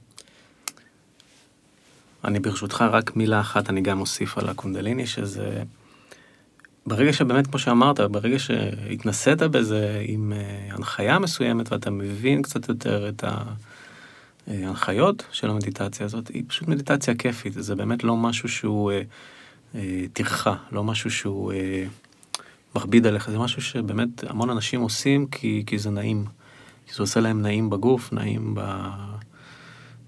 [2.24, 5.64] אני ברשותך רק מילה אחת, אני גם אוסיף על הקונדליני, שזה...
[6.86, 13.10] ברגע שבאמת, כמו שאמרת, ברגע שהתנסית בזה עם uh, הנחיה מסוימת ואתה מבין קצת יותר
[13.10, 13.24] את
[14.48, 18.96] ההנחיות של המדיטציה הזאת, היא פשוט מדיטציה כיפית, זה באמת לא משהו שהוא uh,
[19.74, 19.78] uh,
[20.14, 21.54] טרחה, לא משהו שהוא...
[21.54, 21.56] Uh,
[22.76, 26.26] מכביד עליך, זה משהו שבאמת המון אנשים עושים כי, כי זה נעים.
[26.88, 28.90] כי זה עושה להם נעים בגוף, נעים ב,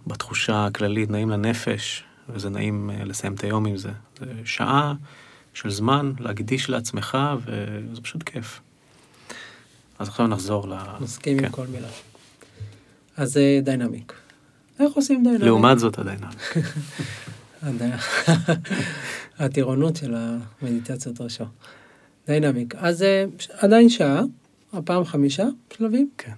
[0.07, 3.91] בתחושה הכללית, נעים לנפש, וזה נעים אה, לסיים את היום עם זה.
[4.19, 4.93] זה שעה
[5.53, 8.61] של זמן להקדיש לעצמך, וזה פשוט כיף.
[9.99, 10.73] אז עכשיו נחזור ל...
[10.99, 11.45] מסכים כן.
[11.45, 11.87] עם כל מילה.
[13.17, 14.13] אז אה, Dynamic.
[14.79, 15.43] איך עושים Dynamic?
[15.43, 16.53] לעומת זאת ה Dynamic.
[19.39, 20.15] הטירונות של
[20.61, 21.45] המדיטציות אושו.
[22.27, 22.75] Dynamic.
[22.75, 24.21] אז אה, עדיין שעה,
[24.73, 26.09] הפעם חמישה שלבים.
[26.17, 26.31] כן.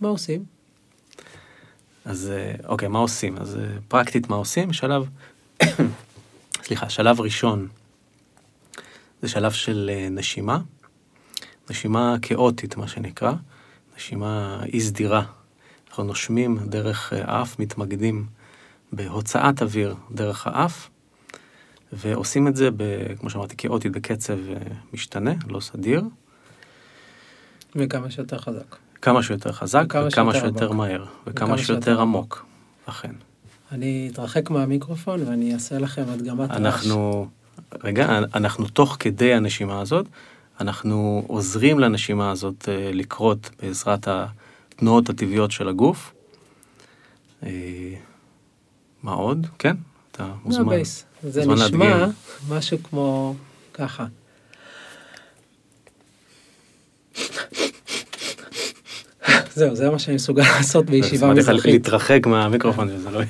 [0.00, 0.44] מה עושים?
[2.04, 3.36] אז אה, אוקיי, מה עושים?
[3.36, 4.72] אז אה, פרקטית מה עושים?
[4.72, 5.04] שלב,
[6.64, 7.68] סליחה, שלב ראשון
[9.22, 10.58] זה שלב של נשימה,
[11.70, 13.32] נשימה כאוטית מה שנקרא,
[13.96, 15.22] נשימה אי סדירה.
[15.88, 18.26] אנחנו נושמים דרך האף, מתמקדים
[18.92, 20.88] בהוצאת אוויר דרך האף,
[21.92, 22.82] ועושים את זה, ב,
[23.20, 24.56] כמו שאמרתי, כאוטית בקצב אה,
[24.92, 26.02] משתנה, לא סדיר.
[27.76, 28.76] וכמה שיותר חזק.
[29.02, 32.46] כמה שיותר חזק, וכמה, וכמה שיותר, שיותר מהר, וכמה, וכמה שיותר עמוק,
[32.86, 33.12] אכן.
[33.72, 36.58] אני אתרחק מהמיקרופון ואני אעשה לכם הדגמת רעש.
[36.58, 37.28] אנחנו,
[37.84, 40.06] רגע, אנחנו תוך כדי הנשימה הזאת,
[40.60, 46.14] אנחנו עוזרים לנשימה הזאת אה, לקרות בעזרת התנועות הטבעיות של הגוף.
[47.42, 47.94] אה,
[49.02, 49.46] מה עוד?
[49.58, 49.76] כן,
[50.12, 50.64] אתה מוזמן.
[50.64, 51.04] זה הבייס.
[51.28, 52.06] זה נשמע
[52.48, 53.34] משהו כמו
[53.74, 54.06] ככה.
[59.54, 61.72] זהו, זה מה שאני מסוגל לעשות בישיבה מזרחית.
[61.72, 63.20] להתרחק מהמיקרופון, זה לא...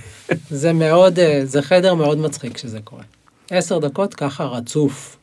[0.50, 3.02] זה מאוד, אה, זה חדר מאוד מצחיק כשזה קורה.
[3.50, 5.16] עשר דקות ככה רצוף,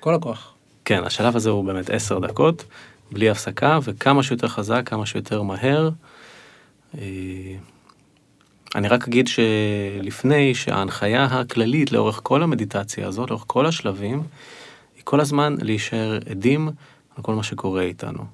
[0.00, 0.54] כל הכוח.
[0.84, 2.64] כן, השלב הזה הוא באמת עשר דקות.
[3.12, 5.90] בלי הפסקה, וכמה שיותר חזק, כמה שיותר מהר.
[8.74, 14.22] אני רק אגיד שלפני שההנחיה הכללית לאורך כל המדיטציה הזאת, לאורך כל השלבים,
[14.96, 16.68] היא כל הזמן להישאר עדים
[17.16, 18.24] על כל מה שקורה איתנו.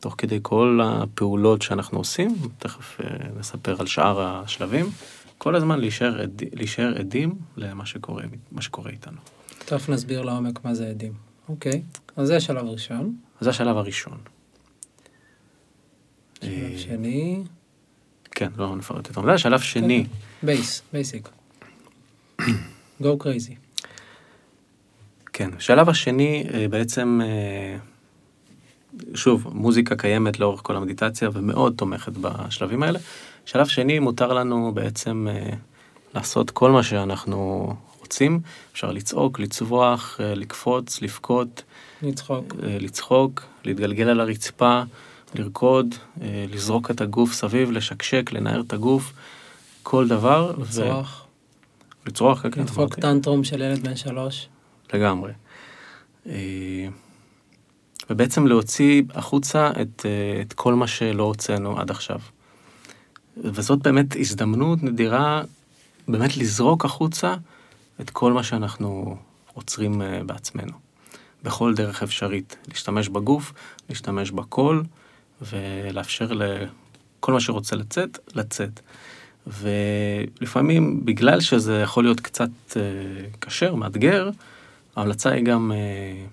[0.00, 3.06] תוך כדי כל הפעולות שאנחנו עושים, תכף אה,
[3.38, 4.86] נספר על שאר השלבים,
[5.38, 8.22] כל הזמן להישאר, עד, להישאר עדים למה שקורה,
[8.60, 9.18] שקורה איתנו.
[9.58, 11.12] תכף נסביר לעומק מה זה עדים.
[11.48, 11.82] אוקיי,
[12.16, 13.16] אז זה השלב הראשון.
[13.40, 14.18] זה השלב הראשון.
[16.40, 17.42] שלב אה, שני,
[18.34, 19.38] כן, לא נפרט יותר מדי.
[19.38, 20.06] שלב שני,
[20.42, 21.28] base, basic.
[23.02, 23.54] go crazy.
[25.32, 27.76] כן, השלב השני אה, בעצם, אה,
[29.14, 32.98] שוב, מוזיקה קיימת לאורך כל המדיטציה ומאוד תומכת בשלבים האלה.
[33.44, 35.50] שלב שני, מותר לנו בעצם אה,
[36.14, 38.40] לעשות כל מה שאנחנו רוצים.
[38.72, 41.62] אפשר לצעוק, לצווח, אה, לקפוץ, לבכות,
[42.02, 42.54] לצחוק.
[42.62, 44.82] לצחוק, להתגלגל על הרצפה,
[45.34, 49.12] לרקוד, אה, לזרוק את הגוף סביב, לשקשק, לנער את הגוף,
[49.82, 50.54] כל דבר.
[50.58, 51.26] ו- לצרוח.
[52.06, 52.94] לצרוח, כן, כן, לדפוק.
[52.94, 54.48] טנטרום של ילד בן שלוש.
[54.94, 55.32] לגמרי.
[56.26, 56.88] אה,
[58.10, 62.18] ובעצם להוציא החוצה את, אה, את כל מה שלא הוצאנו עד עכשיו.
[63.36, 65.42] וזאת באמת הזדמנות נדירה
[66.08, 67.34] באמת לזרוק החוצה
[68.00, 69.16] את כל מה שאנחנו
[69.54, 70.72] עוצרים בעצמנו.
[71.42, 72.56] בכל דרך אפשרית.
[72.68, 73.52] להשתמש בגוף,
[73.88, 74.84] להשתמש בקול,
[75.42, 78.80] ולאפשר לכל מה שרוצה לצאת, לצאת.
[79.46, 84.30] ולפעמים, בגלל שזה יכול להיות קצת אה, או מאתגר,
[84.96, 86.24] ההמלצה היא גם, אה,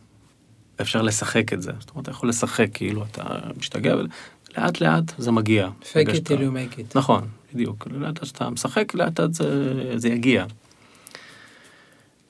[0.82, 1.72] אפשר לשחק את זה.
[1.80, 3.24] זאת אומרת, אתה יכול לשחק כאילו אתה
[3.58, 5.70] משתגע, ולאט לאט זה מגיע.
[5.82, 6.96] fake it till you make it.
[6.96, 7.88] נכון, בדיוק.
[7.92, 10.46] לאט לאט שאתה משחק, לאט לאט זה, זה יגיע.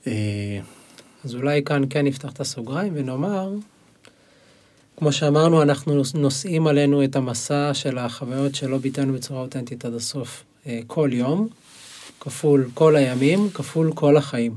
[0.07, 0.59] אה,
[1.23, 3.49] אז אולי כאן כן נפתח את הסוגריים ונאמר,
[5.01, 10.43] כמו שאמרנו, אנחנו נושאים עלינו את המסע של החוויות שלא ביטאנו בצורה אותנטית עד הסוף
[10.67, 11.47] אה, כל יום,
[12.19, 14.55] כפול כל הימים, כפול כל החיים.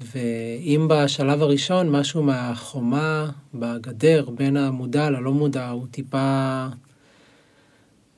[0.00, 6.66] ואם בשלב הראשון משהו מהחומה בגדר בין המודע ללא מודע הוא טיפה,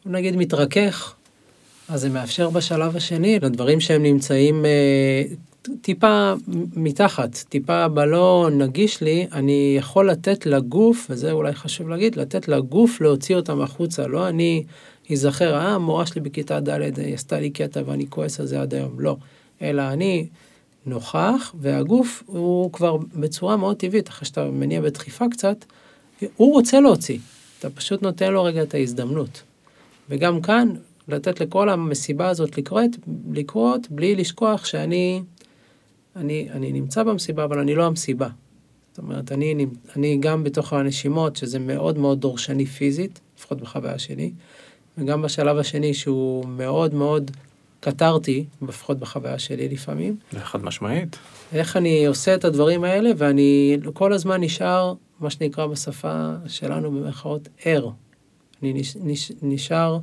[0.06, 1.14] נגיד, מתרכך,
[1.88, 5.22] אז זה מאפשר בשלב השני לדברים שהם נמצאים אה,
[5.80, 6.34] טיפה
[6.76, 13.00] מתחת, טיפה בלא נגיש לי, אני יכול לתת לגוף, וזה אולי חשוב להגיד, לתת לגוף
[13.00, 14.64] להוציא אותם החוצה, לא אני
[15.12, 19.00] אזכר, אה, המורה שלי בכיתה ד' עשתה לי קטע ואני כועס על זה עד היום,
[19.00, 19.16] לא,
[19.62, 20.26] אלא אני
[20.86, 25.64] נוכח, והגוף הוא כבר בצורה מאוד טבעית, אחרי שאתה מניע בדחיפה קצת,
[26.36, 27.18] הוא רוצה להוציא,
[27.58, 29.42] אתה פשוט נותן לו רגע את ההזדמנות.
[30.08, 30.68] וגם כאן,
[31.08, 32.90] לתת לכל המסיבה הזאת לקרות,
[33.32, 35.22] לקרות בלי לשכוח שאני
[36.16, 38.28] אני, אני נמצא במסיבה, אבל אני לא המסיבה.
[38.90, 44.32] זאת אומרת, אני, אני גם בתוך הנשימות, שזה מאוד מאוד דורשני פיזית, לפחות בחוויה שלי,
[44.98, 47.30] וגם בשלב השני, שהוא מאוד מאוד
[47.80, 50.16] קטרתי, לפחות בחוויה שלי לפעמים.
[50.38, 51.18] חד משמעית.
[51.52, 57.48] איך אני עושה את הדברים האלה, ואני כל הזמן נשאר, מה שנקרא בשפה שלנו במרכאות,
[57.64, 57.90] ער.
[58.62, 59.98] אני נש, נש, נשאר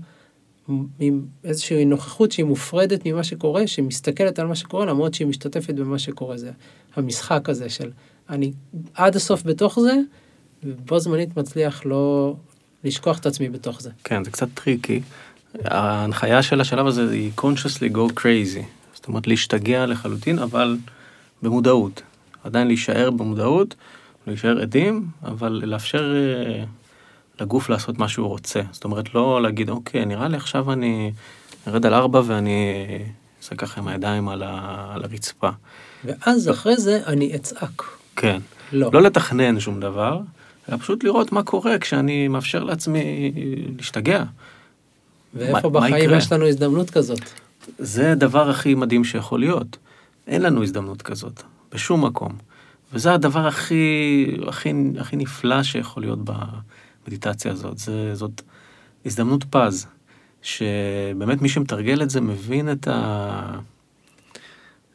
[1.00, 5.74] עם איזושהי נוכחות שהיא מופרדת ממה שקורה, שהיא מסתכלת על מה שקורה, למרות שהיא משתתפת
[5.74, 6.38] במה שקורה.
[6.38, 6.52] זה
[6.96, 7.92] המשחק הזה של
[8.30, 8.54] אני
[8.94, 9.94] עד הסוף בתוך זה,
[10.64, 12.36] ובו זמנית מצליח לא
[12.84, 13.90] לשכוח את עצמי בתוך זה.
[14.04, 15.02] כן, זה קצת טריקי.
[15.66, 18.64] ההנחיה של השלב הזה היא consciously go crazy.
[18.94, 20.78] זאת אומרת, להשתגע לחלוטין, אבל
[21.42, 22.02] במודעות.
[22.44, 23.76] עדיין להישאר במודעות,
[24.28, 26.64] להישאר עדים, אבל לאפשר אה,
[27.42, 28.62] לגוף לעשות מה שהוא רוצה.
[28.72, 31.12] זאת אומרת, לא להגיד, אוקיי, נראה לי עכשיו אני
[31.68, 32.74] ארד על ארבע ואני
[33.42, 35.50] אעשה ככה עם הידיים על, ה, על הרצפה.
[36.06, 37.84] ואז אחרי זה אני אצעק.
[38.16, 38.40] כן.
[38.72, 38.90] לא.
[38.94, 40.20] לא לתכנן שום דבר,
[40.70, 43.32] אלא פשוט לראות מה קורה כשאני מאפשר לעצמי
[43.78, 44.24] להשתגע.
[45.34, 46.18] ואיפה מה- מה בחיים יקרה?
[46.18, 47.20] יש לנו הזדמנות כזאת?
[47.80, 49.78] זה הדבר הכי מדהים שיכול להיות.
[50.28, 52.32] אין לנו הזדמנות כזאת, בשום מקום.
[52.94, 56.20] וזה הדבר הכי, הכי, הכי נפלא שיכול להיות
[57.08, 57.78] במדיטציה הזאת.
[57.78, 58.42] זה, זאת
[59.06, 59.88] הזדמנות פז,
[60.42, 63.60] שבאמת מי שמתרגל את זה מבין את, ה,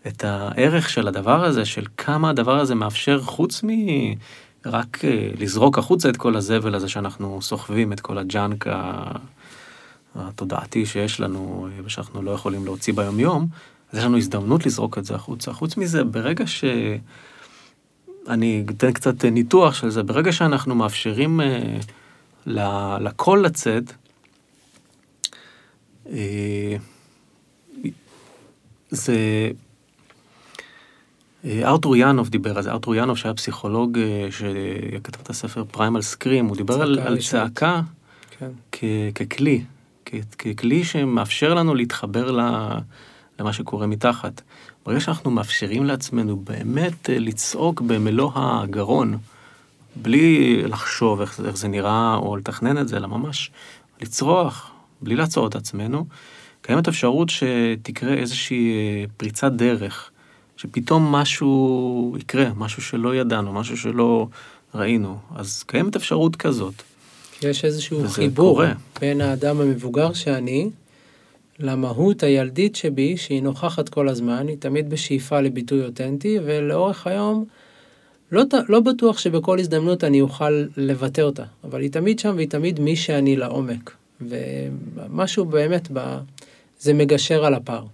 [0.06, 6.08] את הערך של הדבר הזה, של כמה הדבר הזה מאפשר, חוץ מרק אה, לזרוק החוצה
[6.08, 8.66] את כל הזבל הזה שאנחנו סוחבים, את כל הג'אנק
[10.14, 13.46] התודעתי שיש לנו אה, ושאנחנו לא יכולים להוציא ביומיום,
[13.92, 15.52] אז יש לנו הזדמנות לזרוק את זה החוצה.
[15.52, 16.64] חוץ מזה, ברגע ש...
[18.28, 21.78] אני אתן קצת ניתוח של זה, ברגע שאנחנו מאפשרים אה,
[22.46, 23.92] לקול לצאת,
[26.06, 26.76] אה,
[28.90, 29.50] זה...
[31.44, 36.02] אה, ארתור יאנוב דיבר על זה, ארתור יאנוב שהיה פסיכולוג אה, שכתב את הספר פריימל
[36.02, 37.18] סקרים, הוא דיבר על, על.
[37.18, 37.80] צעקה
[38.38, 38.50] כן.
[38.72, 38.84] כ,
[39.14, 39.64] ככלי,
[40.04, 42.40] כ, ככלי שמאפשר לנו להתחבר ל,
[43.40, 44.42] למה שקורה מתחת.
[44.86, 49.18] ברגע שאנחנו מאפשרים לעצמנו באמת לצעוק במלוא הגרון,
[49.96, 53.50] בלי לחשוב איך, איך זה נראה או לתכנן את זה, אלא ממש
[54.02, 54.70] לצרוח,
[55.02, 56.06] בלי לעצור את עצמנו,
[56.62, 60.10] קיימת אפשרות שתקרה איזושהי אה, פריצת דרך,
[60.56, 64.26] שפתאום משהו יקרה, משהו שלא ידענו, משהו שלא
[64.74, 65.18] ראינו.
[65.34, 66.74] אז קיימת אפשרות כזאת.
[67.42, 68.72] יש איזשהו חיבור קורה.
[69.00, 70.70] בין האדם המבוגר שאני
[71.58, 77.44] למהות הילדית שבי, שהיא נוכחת כל הזמן, היא תמיד בשאיפה לביטוי אותנטי, ולאורך היום
[78.32, 82.80] לא, לא בטוח שבכל הזדמנות אני אוכל לבטא אותה, אבל היא תמיד שם והיא תמיד
[82.80, 83.90] מי שאני לעומק.
[84.20, 86.18] ומשהו באמת, ב...
[86.80, 87.84] זה מגשר על הפער.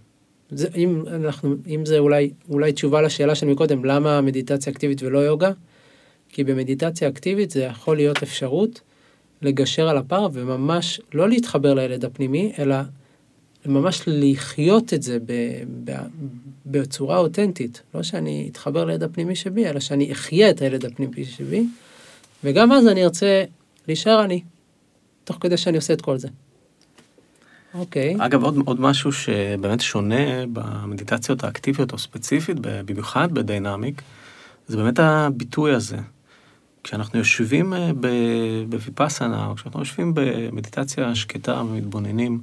[0.50, 5.18] זה, אם, אנחנו, אם זה אולי, אולי תשובה לשאלה של מקודם, למה מדיטציה אקטיבית ולא
[5.18, 5.50] יוגה?
[6.28, 8.80] כי במדיטציה אקטיבית זה יכול להיות אפשרות
[9.42, 12.76] לגשר על הפער וממש לא להתחבר לילד הפנימי, אלא
[13.66, 15.32] ממש לחיות את זה ב,
[15.84, 15.92] ב,
[16.66, 17.82] בצורה אותנטית.
[17.94, 21.66] לא שאני אתחבר לילד הפנימי שבי, אלא שאני אחיה את הילד הפנימי שבי,
[22.44, 23.44] וגם אז אני ארצה
[23.88, 24.42] להישאר אני,
[25.24, 26.28] תוך כדי שאני עושה את כל זה.
[27.74, 34.02] אוקיי, אגב, עוד, עוד משהו שבאמת שונה במדיטציות האקטיביות או ספציפית, במיוחד בדיינמיק,
[34.68, 35.96] זה באמת הביטוי הזה.
[36.84, 37.90] כשאנחנו יושבים אה,
[38.68, 42.40] בוויפאסנה, או כשאנחנו יושבים במדיטציה שקטה ומתבוננים,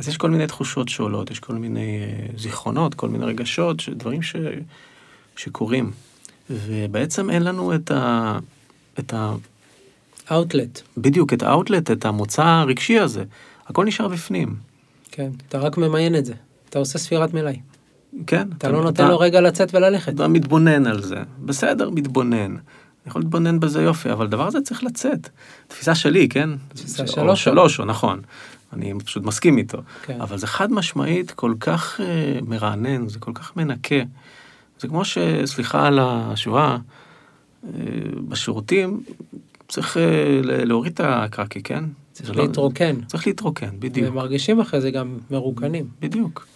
[0.00, 4.22] אז יש כל מיני תחושות שעולות, יש כל מיני אה, זיכרונות, כל מיני רגשות, דברים
[4.22, 4.36] ש,
[5.36, 5.90] שקורים.
[6.50, 8.38] ובעצם אין לנו את ה...
[8.98, 9.34] את ה
[10.32, 13.24] אאוטלט, בדיוק, את האאוטלט, את המוצא הרגשי הזה.
[13.66, 14.56] הכל נשאר בפנים.
[15.10, 16.34] כן, אתה רק ממיין את זה,
[16.68, 17.60] אתה עושה ספירת מלאי,
[18.26, 18.48] כן.
[18.58, 20.14] אתה לא נותן לו רגע לצאת וללכת.
[20.14, 21.16] אתה מתבונן על זה.
[21.44, 22.56] בסדר, מתבונן.
[22.56, 22.56] אני
[23.06, 25.28] יכול להתבונן בזה יופי, אבל הדבר הזה צריך לצאת.
[25.68, 26.50] תפיסה שלי, כן?
[26.74, 27.44] תפיסה או שלוש.
[27.44, 28.20] שלוש, או נכון.
[28.72, 29.78] אני פשוט מסכים איתו.
[30.02, 30.20] כן.
[30.20, 34.02] אבל זה חד משמעית כל כך אה, מרענן, זה כל כך מנקה.
[34.78, 35.18] זה כמו ש...
[35.44, 36.76] סליחה על ההשוואה,
[37.64, 37.70] אה,
[38.28, 39.02] בשירותים
[39.68, 40.02] צריך אה,
[40.42, 41.84] להוריד את הקרקי, כן?
[42.12, 44.08] צריך לא- להתרוקן, צריך להתרוקן, בדיוק.
[44.08, 45.88] ומרגישים אחרי זה גם מרוקנים.
[46.00, 46.46] בדיוק.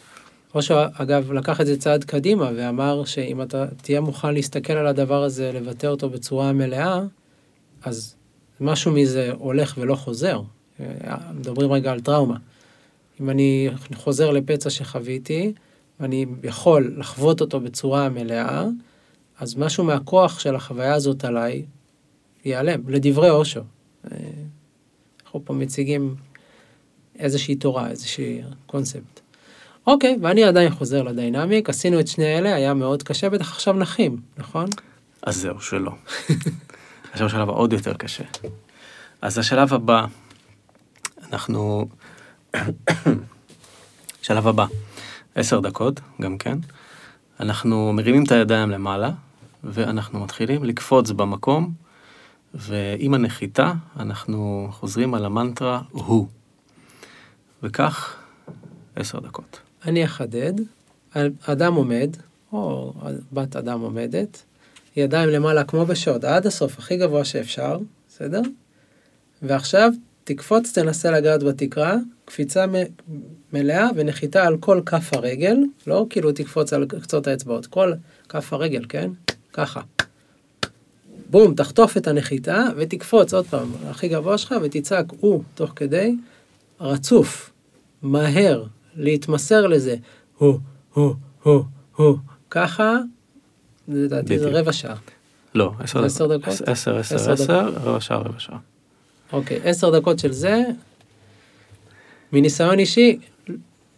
[0.54, 5.22] אושו, אגב, לקח את זה צעד קדימה ואמר שאם אתה תהיה מוכן להסתכל על הדבר
[5.22, 7.00] הזה, לבטא אותו בצורה מלאה,
[7.82, 8.14] אז
[8.60, 10.42] משהו מזה הולך ולא חוזר.
[11.34, 12.36] מדברים רגע על טראומה.
[13.20, 15.52] אם אני חוזר לפצע שחוויתי,
[16.00, 18.64] ואני יכול לחוות אותו בצורה מלאה,
[19.38, 21.64] אז משהו מהכוח של החוויה הזאת עליי
[22.44, 23.60] ייעלם, לדברי אושו.
[25.24, 26.14] אנחנו פה מציגים
[27.18, 29.20] איזושהי תורה, איזושהי קונספט.
[29.86, 34.16] אוקיי, ואני עדיין חוזר לדיינמיק, עשינו את שני אלה, היה מאוד קשה, בטח עכשיו נחים,
[34.38, 34.66] נכון?
[35.22, 35.90] אז זהו, שלא.
[37.12, 38.24] עכשיו השלב העוד יותר קשה.
[39.22, 40.06] אז השלב הבא,
[41.34, 41.88] אנחנו...
[44.22, 44.66] שלב הבא,
[45.34, 46.58] עשר דקות, גם כן.
[47.40, 49.10] אנחנו מרימים את הידיים למעלה,
[49.64, 51.72] ואנחנו מתחילים לקפוץ במקום,
[52.54, 56.26] ועם הנחיתה אנחנו חוזרים על המנטרה הוא.
[57.62, 58.16] וכך
[58.96, 59.58] עשר דקות.
[59.86, 60.52] אני אחדד,
[61.46, 62.16] אדם עומד,
[62.52, 62.92] או
[63.32, 64.42] בת אדם עומדת,
[64.96, 67.78] ידיים למעלה כמו בשוד, עד הסוף, הכי גבוה שאפשר,
[68.08, 68.40] בסדר?
[69.42, 69.92] ועכשיו
[70.24, 72.72] תקפוץ, תנסה לגעת בתקרה, קפיצה מ-
[73.52, 75.56] מלאה ונחיתה על כל כף הרגל,
[75.86, 77.92] לא כאילו תקפוץ על קצות האצבעות, כל
[78.28, 79.10] כף הרגל, כן?
[79.52, 79.80] ככה.
[81.30, 86.14] בום, תחטוף את הנחיתה ותקפוץ עוד פעם, הכי גבוה שלך, ותצעק הוא, תוך כדי,
[86.80, 87.50] רצוף,
[88.02, 88.64] מהר,
[88.96, 89.96] להתמסר לזה,
[90.38, 90.58] הוא,
[90.94, 91.62] הוא, הוא,
[91.96, 92.16] הוא,
[92.50, 92.96] ככה,
[93.88, 94.50] לדעתי זה.
[94.50, 94.96] רבע שעה.
[95.54, 96.60] לא, עשר דקות?
[96.68, 97.68] עשר, עשר, עשר.
[97.68, 98.58] רבע שעה, רבע שעה.
[99.32, 100.62] אוקיי, עשר דקות של זה,
[102.32, 103.18] מניסיון אישי,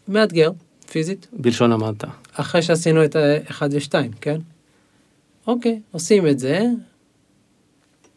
[0.09, 0.51] מאתגר,
[0.91, 2.07] פיזית, בלשון המעטה.
[2.33, 4.41] אחרי שעשינו את ה-1 ו-2, כן?
[5.47, 6.61] אוקיי, עושים את זה.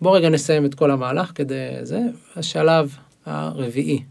[0.01, 1.99] בואו רגע נסיים את כל המהלך כדי זה.
[2.35, 2.95] השלב
[3.25, 4.03] הרביעי.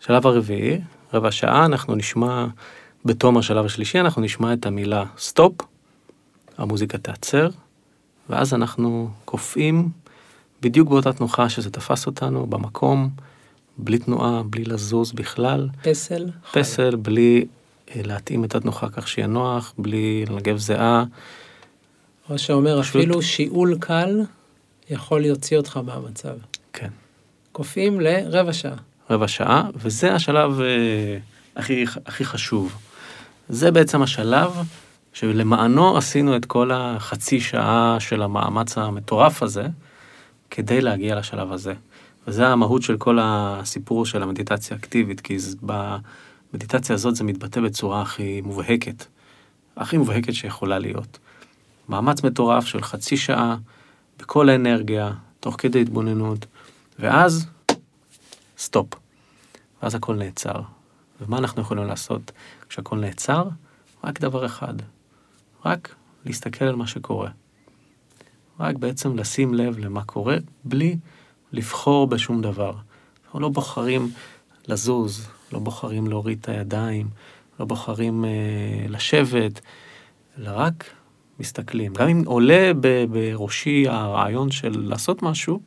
[0.00, 0.80] שלב הרביעי,
[1.14, 2.46] רבע שעה, אנחנו נשמע,
[3.04, 5.54] בתום השלב השלישי, אנחנו נשמע את המילה סטופ,
[6.58, 7.48] המוזיקה תעצר,
[8.30, 9.88] ואז אנחנו קופאים
[10.62, 13.10] בדיוק באותה תנוחה שזה תפס אותנו, במקום,
[13.78, 16.30] בלי תנועה, בלי לזוז בכלל, פסל.
[16.52, 17.44] פסל, בלי
[17.96, 21.04] אה, להתאים את התנוחה כך שיהיה נוח, בלי לנגב זיעה,
[22.30, 24.20] או שאומר, פשוט- אפילו שיעול קל
[24.90, 26.34] יכול להוציא אותך מהמצב.
[26.72, 26.88] כן.
[27.52, 28.76] קופאים לרבע שעה.
[29.10, 31.18] רבע שעה, וזה השלב אה,
[31.56, 32.74] הכי, הכי חשוב.
[33.48, 34.50] זה בעצם השלב
[35.12, 39.66] שלמענו עשינו את כל החצי שעה של המאמץ המטורף הזה,
[40.50, 41.74] כדי להגיע לשלב הזה.
[42.26, 48.40] וזה המהות של כל הסיפור של המדיטציה האקטיבית, כי במדיטציה הזאת זה מתבטא בצורה הכי
[48.40, 49.04] מובהקת,
[49.76, 51.18] הכי מובהקת שיכולה להיות.
[51.88, 53.56] מאמץ מטורף של חצי שעה,
[54.18, 56.46] בכל האנרגיה, תוך כדי התבוננות,
[56.98, 57.46] ואז
[58.58, 58.86] סטופ.
[59.82, 60.60] ואז הכל נעצר.
[61.20, 62.32] ומה אנחנו יכולים לעשות
[62.68, 63.48] כשהכל נעצר?
[64.04, 64.74] רק דבר אחד,
[65.64, 65.94] רק
[66.24, 67.30] להסתכל על מה שקורה.
[68.60, 70.96] רק בעצם לשים לב למה קורה, בלי
[71.52, 72.72] לבחור בשום דבר.
[73.24, 74.10] אנחנו לא בוחרים
[74.68, 77.08] לזוז, לא בוחרים להוריד את הידיים,
[77.60, 78.30] לא בוחרים אה,
[78.88, 79.60] לשבת,
[80.38, 80.84] אלא רק
[81.40, 81.94] מסתכלים.
[81.94, 82.72] גם אם עולה
[83.10, 85.60] בראשי הרעיון של לעשות משהו,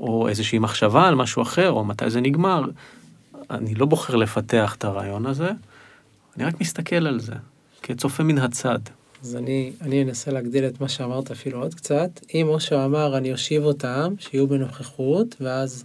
[0.00, 2.64] או איזושהי מחשבה על משהו אחר, או מתי זה נגמר,
[3.50, 5.50] אני לא בוחר לפתח את הרעיון הזה,
[6.36, 7.34] אני רק מסתכל על זה,
[7.82, 8.78] כצופה מן הצד.
[9.22, 12.20] אז אני, אני אנסה להגדיל את מה שאמרת אפילו עוד קצת.
[12.34, 15.84] אם אושו אמר, אני אושיב אותם, שיהיו בנוכחות, ואז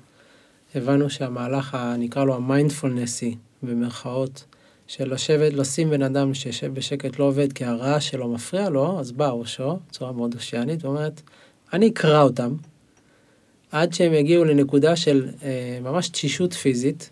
[0.76, 4.46] הבנו שהמהלך, נקרא לו המיינדפולנסי, במרכאות,
[4.88, 9.12] של לשבת, לשים בן אדם שיושב בשקט לא עובד כי הרעש שלו מפריע לו, אז
[9.12, 11.22] בא אושו, בצורה מאוד אושיאנית, ואומרת,
[11.74, 12.56] אני אקרא אותם,
[13.72, 17.10] עד שהם יגיעו לנקודה של אה, ממש תשישות פיזית,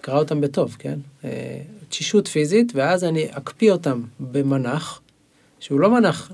[0.00, 0.98] אקרא אותם בטוב, כן?
[1.24, 5.00] אה, תשישות פיזית, ואז אני אקפיא אותם במנח,
[5.60, 6.32] שהוא לא מנח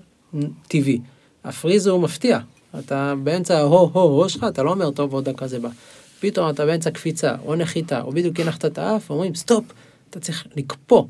[0.68, 1.00] טבעי.
[1.44, 2.38] ה freeze הוא מפתיע.
[2.78, 5.68] אתה באמצע ההו-הו-הו שלך, אתה לא אומר, טוב, עוד דקה זה בא.
[6.20, 9.64] פתאום אתה באמצע קפיצה, או נחיתה, או בדיוק הנחת את האף, אומרים, stop,
[10.10, 11.04] אתה צריך לקפוא.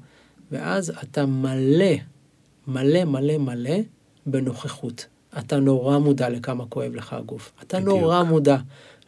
[0.50, 1.94] ואז אתה מלא,
[2.66, 3.76] מלא מלא מלא
[4.26, 5.06] בנוכחות.
[5.38, 7.52] אתה נורא מודע לכמה כואב לך הגוף.
[7.62, 7.88] אתה בדיוק.
[7.88, 8.56] נורא מודע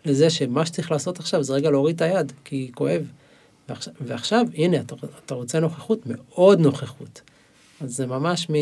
[0.04, 3.02] לזה שמה שצריך לעשות עכשיו זה רגע להוריד את היד, כי כואב.
[3.68, 4.94] ועכשיו, ועכשיו הנה, אתה,
[5.26, 5.98] אתה רוצה נוכחות?
[6.06, 7.20] מאוד נוכחות.
[7.80, 8.54] אז זה ממש מ,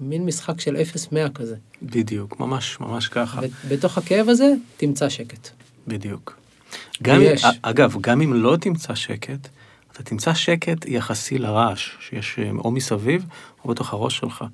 [0.00, 1.56] מין משחק של 0-100 כזה.
[1.82, 3.40] בדיוק, ממש, ממש ככה.
[3.68, 5.48] בתוך הכאב הזה, תמצא שקט.
[5.88, 6.36] בדיוק.
[7.02, 7.44] גם, ויש.
[7.62, 9.48] אגב, גם אם לא תמצא שקט,
[9.92, 13.26] אתה תמצא שקט יחסי לרעש שיש אה, או מסביב
[13.64, 14.44] או בתוך הראש שלך.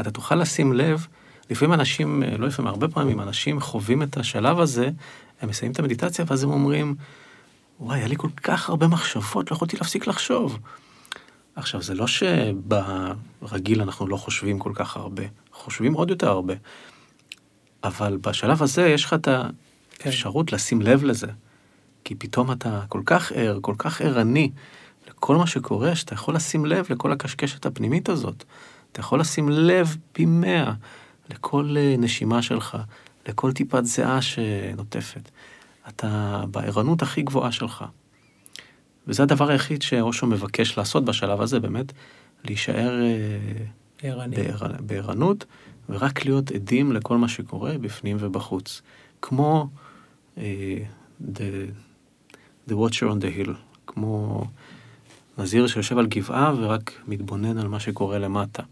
[0.00, 1.06] אתה תוכל לשים לב,
[1.50, 4.90] לפעמים אנשים, אה, לא לפעמים, הרבה פעמים אנשים חווים את השלב הזה,
[5.40, 6.94] הם מסיימים את המדיטציה ואז הם אומרים,
[7.80, 10.58] וואי, היה לי כל כך הרבה מחשבות, לא יכולתי להפסיק לחשוב.
[11.56, 15.22] עכשיו, זה לא שברגיל אנחנו לא חושבים כל כך הרבה,
[15.52, 16.54] חושבים עוד יותר הרבה.
[17.84, 19.28] אבל בשלב הזה יש לך את
[20.04, 20.56] האפשרות כן.
[20.56, 21.26] לשים לב לזה.
[22.04, 24.50] כי פתאום אתה כל כך ער, כל כך ערני
[25.08, 28.44] לכל מה שקורה, שאתה יכול לשים לב לכל הקשקשת הפנימית הזאת.
[28.92, 30.72] אתה יכול לשים לב פי מאה
[31.30, 32.78] לכל אה, נשימה שלך,
[33.28, 35.30] לכל טיפת זיעה שנוטפת.
[35.88, 37.84] אתה בערנות הכי גבוהה שלך.
[39.10, 41.92] וזה הדבר היחיד שאושו מבקש לעשות בשלב הזה, באמת,
[42.44, 43.00] להישאר
[44.02, 44.26] אה,
[44.80, 45.44] בערנות,
[45.88, 48.82] ורק להיות עדים לכל מה שקורה בפנים ובחוץ.
[49.22, 49.68] כמו
[50.36, 50.40] uh,
[51.22, 51.40] the,
[52.68, 53.50] the Watcher on the Hill,
[53.86, 54.44] כמו
[55.38, 58.62] נזיר שיושב על גבעה ורק מתבונן על מה שקורה למטה.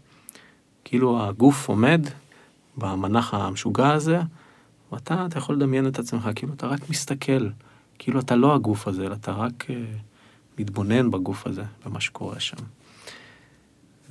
[0.83, 2.01] כאילו הגוף עומד
[2.77, 4.19] במנח המשוגע הזה,
[4.91, 7.49] ואתה אתה יכול לדמיין את עצמך, כאילו אתה רק מסתכל,
[7.97, 10.08] כאילו אתה לא הגוף הזה, אלא אתה רק uh,
[10.59, 12.57] מתבונן בגוף הזה, במה שקורה שם.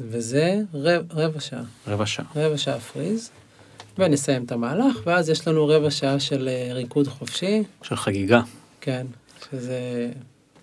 [0.00, 1.62] וזה רב, רבע שעה.
[1.86, 2.24] רבע שעה.
[2.36, 3.30] רבע שעה פריז,
[3.98, 7.62] ונסיים את המהלך, ואז יש לנו רבע שעה של uh, ריקוד חופשי.
[7.82, 8.40] של חגיגה.
[8.80, 9.06] כן,
[9.50, 10.10] שזה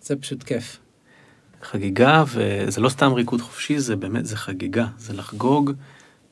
[0.01, 0.77] זה פשוט כיף.
[1.63, 5.71] חגיגה, וזה לא סתם ריקוד חופשי, זה באמת, זה חגיגה, זה לחגוג.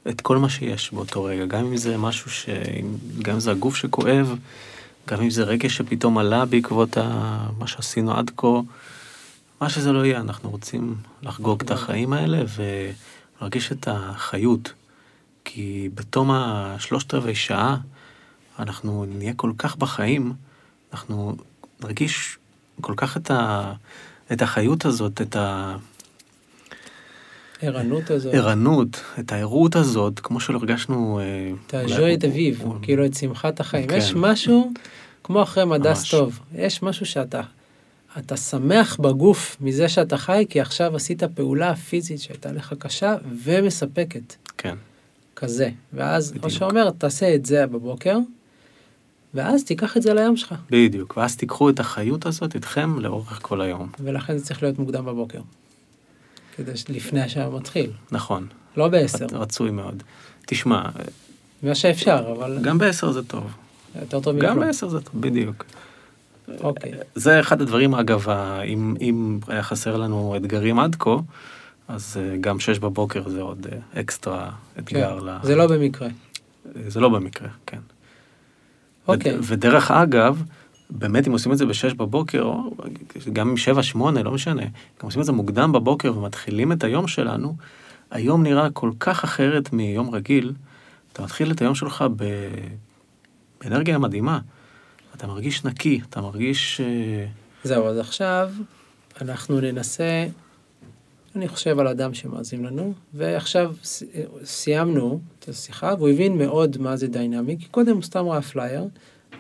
[0.10, 2.50] את כל מה שיש באותו רגע, גם אם זה משהו ש...
[3.22, 4.36] גם אם זה הגוף שכואב,
[5.08, 7.48] גם אם זה רגש שפתאום עלה בעקבות ה...
[7.60, 8.48] מה שעשינו עד כה,
[9.62, 14.74] מה שזה לא יהיה, אנחנו רוצים לחגוג את החיים האלה ולהרגיש את החיות.
[15.46, 17.78] כי בתום השלושת רבעי שעה,
[18.60, 20.34] אנחנו נהיה כל כך בחיים,
[20.94, 21.36] אנחנו
[21.84, 22.38] נרגיש
[22.82, 23.74] כל כך את, ה...
[24.32, 25.76] את החיות הזאת, את ה...
[27.62, 28.34] ערנות הזאת.
[28.34, 31.20] ערנות, את הערות הזאת, כמו שלא הרגשנו...
[31.20, 33.88] אה, את הז'וי את אביב, כאילו את שמחת החיים.
[33.88, 33.98] כן.
[33.98, 34.72] יש משהו,
[35.24, 37.42] כמו אחרי מדס טוב, יש משהו שאתה,
[38.18, 44.36] אתה שמח בגוף מזה שאתה חי, כי עכשיו עשית פעולה פיזית שהייתה לך קשה ומספקת.
[44.58, 44.76] כן.
[45.36, 45.70] כזה.
[45.94, 48.18] ואז, כמו שאומר, תעשה את זה בבוקר,
[49.34, 50.56] ואז תיקח את זה ליום שלך.
[50.70, 53.90] בדיוק, ואז תיקחו את החיות הזאת איתכם לאורך כל היום.
[54.00, 55.42] ולכן זה צריך להיות מוקדם בבוקר.
[56.56, 57.92] כדי לפני השעה מתחיל.
[58.12, 58.48] נכון.
[58.78, 59.26] לא בעשר.
[59.26, 60.04] רצוי מאוד.
[60.46, 60.84] תשמע...
[61.64, 62.60] מה שאפשר, אבל...
[62.62, 63.44] גם בעשר זה טוב.
[64.02, 64.52] יותר טוב מכלום.
[64.52, 65.66] גם בעשר זה טוב, בדיוק.
[66.62, 66.92] אוקיי.
[67.16, 68.30] זה אחד הדברים, אגב,
[68.66, 71.16] אם, אם היה חסר לנו אתגרים עד כה,
[71.88, 75.20] אז אה, גם שש בבוקר זה עוד אה, אקסטרה אתגר.
[75.20, 75.38] כן, ל...
[75.44, 76.08] זה לא במקרה.
[76.88, 77.80] זה לא במקרה, כן.
[79.08, 79.36] אוקיי.
[79.36, 80.44] וד- ודרך אגב,
[80.90, 82.76] באמת אם עושים את זה בשש בבוקר, או
[83.34, 87.08] גם עם שבע, שמונה, לא משנה, גם עושים את זה מוקדם בבוקר ומתחילים את היום
[87.08, 87.56] שלנו,
[88.12, 90.54] היום נראה כל כך אחרת מיום רגיל.
[91.14, 92.24] אתה מתחיל את היום שלך ב...
[93.62, 94.40] באנרגיה מדהימה.
[95.16, 96.82] אתה מרגיש נקי, אתה מרגיש...
[96.82, 97.26] אה,
[97.64, 98.52] זהו, אז עכשיו
[99.22, 100.28] אנחנו ננסה,
[101.36, 103.74] אני חושב על אדם שמאזין לנו, ועכשיו
[104.44, 108.88] סיימנו את השיחה, והוא הבין מאוד מה זה Dynamic, כי קודם הוא סתם ראה פלייר,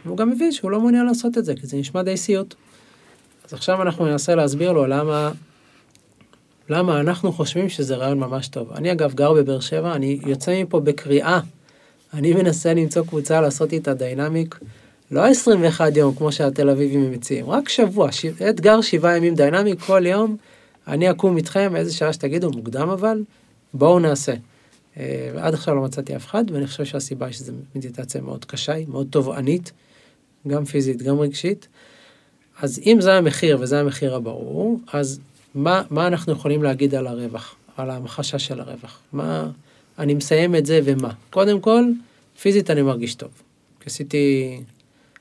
[0.06, 2.56] והוא גם הבין שהוא לא מעוניין לעשות את זה, כי זה נשמע די סיוט.
[3.46, 5.32] אז עכשיו אנחנו ננסה להסביר לו למה,
[6.70, 8.74] למה אנחנו חושבים שזה רעיון ממש טוב.
[8.74, 11.40] אני אגב גר בבאר שבע, אני יוצא מפה בקריאה.
[12.14, 14.60] אני מנסה למצוא קבוצה לעשות איתה Dynamic,
[15.14, 18.26] לא 21 יום כמו שהתל אביבים מציעים, רק שבוע, ש...
[18.26, 20.38] אתגר שבעה ימים דיינמיק כל יום,
[20.88, 23.24] אני אקום איתכם איזה שעה שתגידו, מוקדם אבל,
[23.74, 24.34] בואו נעשה.
[24.98, 28.74] אה, ועד עכשיו לא מצאתי אף אחד, ואני חושב שהסיבה היא שזו מדיטציה מאוד קשה,
[28.74, 29.72] היא מאוד תובענית,
[30.48, 31.68] גם פיזית, גם רגשית.
[32.62, 35.20] אז אם זה המחיר, וזה המחיר הברור, אז
[35.56, 39.00] מה, מה אנחנו יכולים להגיד על הרווח, על המחשה של הרווח?
[39.14, 39.50] מה,
[40.00, 41.14] אני מסיים את זה ומה?
[41.30, 41.84] קודם כל,
[42.42, 43.30] פיזית אני מרגיש טוב.
[43.86, 44.58] עשיתי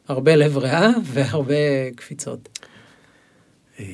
[0.09, 2.59] הרבה לב ריאה והרבה קפיצות.
[3.81, 3.85] אה,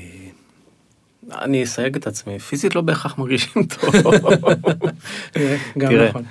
[1.32, 3.94] אני אסייג את עצמי, פיזית לא בהכרח מרגישים טוב.
[5.78, 6.22] גם תראה, נכון.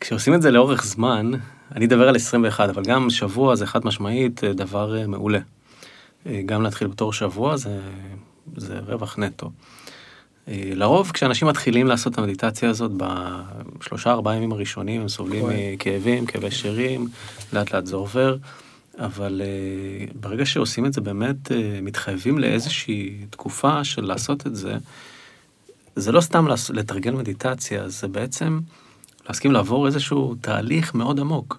[0.00, 1.30] כשעושים את זה לאורך זמן,
[1.74, 5.38] אני אדבר על 21, אבל גם שבוע זה חד משמעית אה, דבר אה, מעולה.
[6.46, 7.80] גם להתחיל בתור שבוע זה,
[8.56, 9.50] זה רווח נטו.
[10.48, 15.54] לרוב כשאנשים מתחילים לעשות את המדיטציה הזאת בשלושה ארבעה ימים הראשונים הם סובלים כואב.
[15.72, 17.08] מכאבים, כאבי שרירים,
[17.52, 18.36] לאט לאט זה עובר,
[18.98, 24.76] אבל אה, ברגע שעושים את זה באמת אה, מתחייבים לאיזושהי תקופה של לעשות את זה,
[25.96, 28.60] זה לא סתם לתרגל מדיטציה, זה בעצם
[29.28, 31.58] להסכים לעבור איזשהו תהליך מאוד עמוק.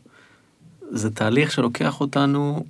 [0.92, 2.66] זה תהליך שלוקח אותנו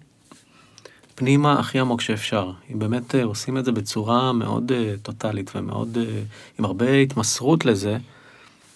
[1.15, 2.51] פנימה הכי עמוק שאפשר.
[2.73, 6.21] אם באמת אה, עושים את זה בצורה מאוד אה, טוטאלית ומאוד, אה,
[6.59, 7.97] עם הרבה התמסרות לזה,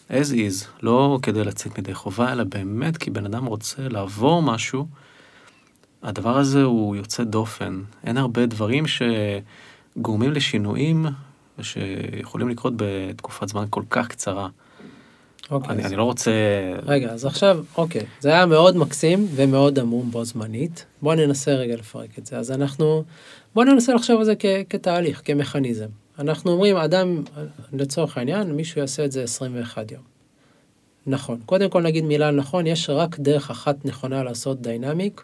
[0.10, 4.88] as is, לא כדי לצאת מדי חובה, אלא באמת כי בן אדם רוצה לעבור משהו,
[6.04, 7.82] הדבר הזה הוא יוצא דופן.
[8.04, 11.06] אין הרבה דברים שגורמים לשינויים
[11.62, 14.48] שיכולים לקרות בתקופת זמן כל כך קצרה.
[15.52, 16.32] אוקיי, אני, אז- אני לא רוצה...
[16.86, 20.86] רגע, אז עכשיו, אוקיי, זה היה מאוד מקסים ומאוד עמום בו זמנית.
[21.02, 22.38] בואו ננסה רגע לפרק את זה.
[22.38, 23.04] אז אנחנו,
[23.56, 25.86] בואו ננסה לחשוב על זה כ- כתהליך, כמכניזם.
[26.20, 27.24] אנחנו אומרים, אדם,
[27.74, 30.02] לצורך העניין, מישהו יעשה את זה 21 יום.
[31.08, 31.40] נכון.
[31.46, 35.24] קודם כל נגיד מילה נכון, יש רק דרך אחת נכונה לעשות Dynamic,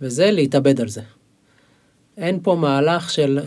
[0.00, 1.02] וזה להתאבד על זה.
[2.16, 3.40] אין פה מהלך של...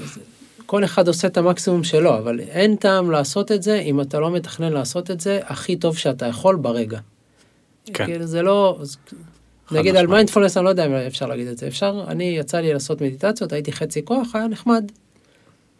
[0.66, 4.32] כל אחד עושה את המקסימום שלו, אבל אין טעם לעשות את זה אם אתה לא
[4.32, 7.00] מתכנן לעשות את זה הכי טוב שאתה יכול ברגע.
[7.94, 8.06] כן.
[8.06, 8.80] כאילו זה לא...
[9.72, 10.08] נגיד על.
[10.08, 11.68] מיינדפולנס, אני לא יודע אם אפשר להגיד את זה.
[11.68, 14.92] אפשר, אני יצא לי לעשות מדיטציות, הייתי חצי כוח, היה נחמד.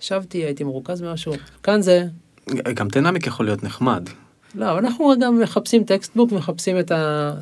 [0.02, 1.34] ישבתי, הייתי מרוכז במשהו.
[1.64, 2.06] כאן זה...
[2.74, 4.10] גם Dynamic יכול להיות נחמד.
[4.56, 7.34] לא, אבל אנחנו גם מחפשים textbook, מחפשים את ה...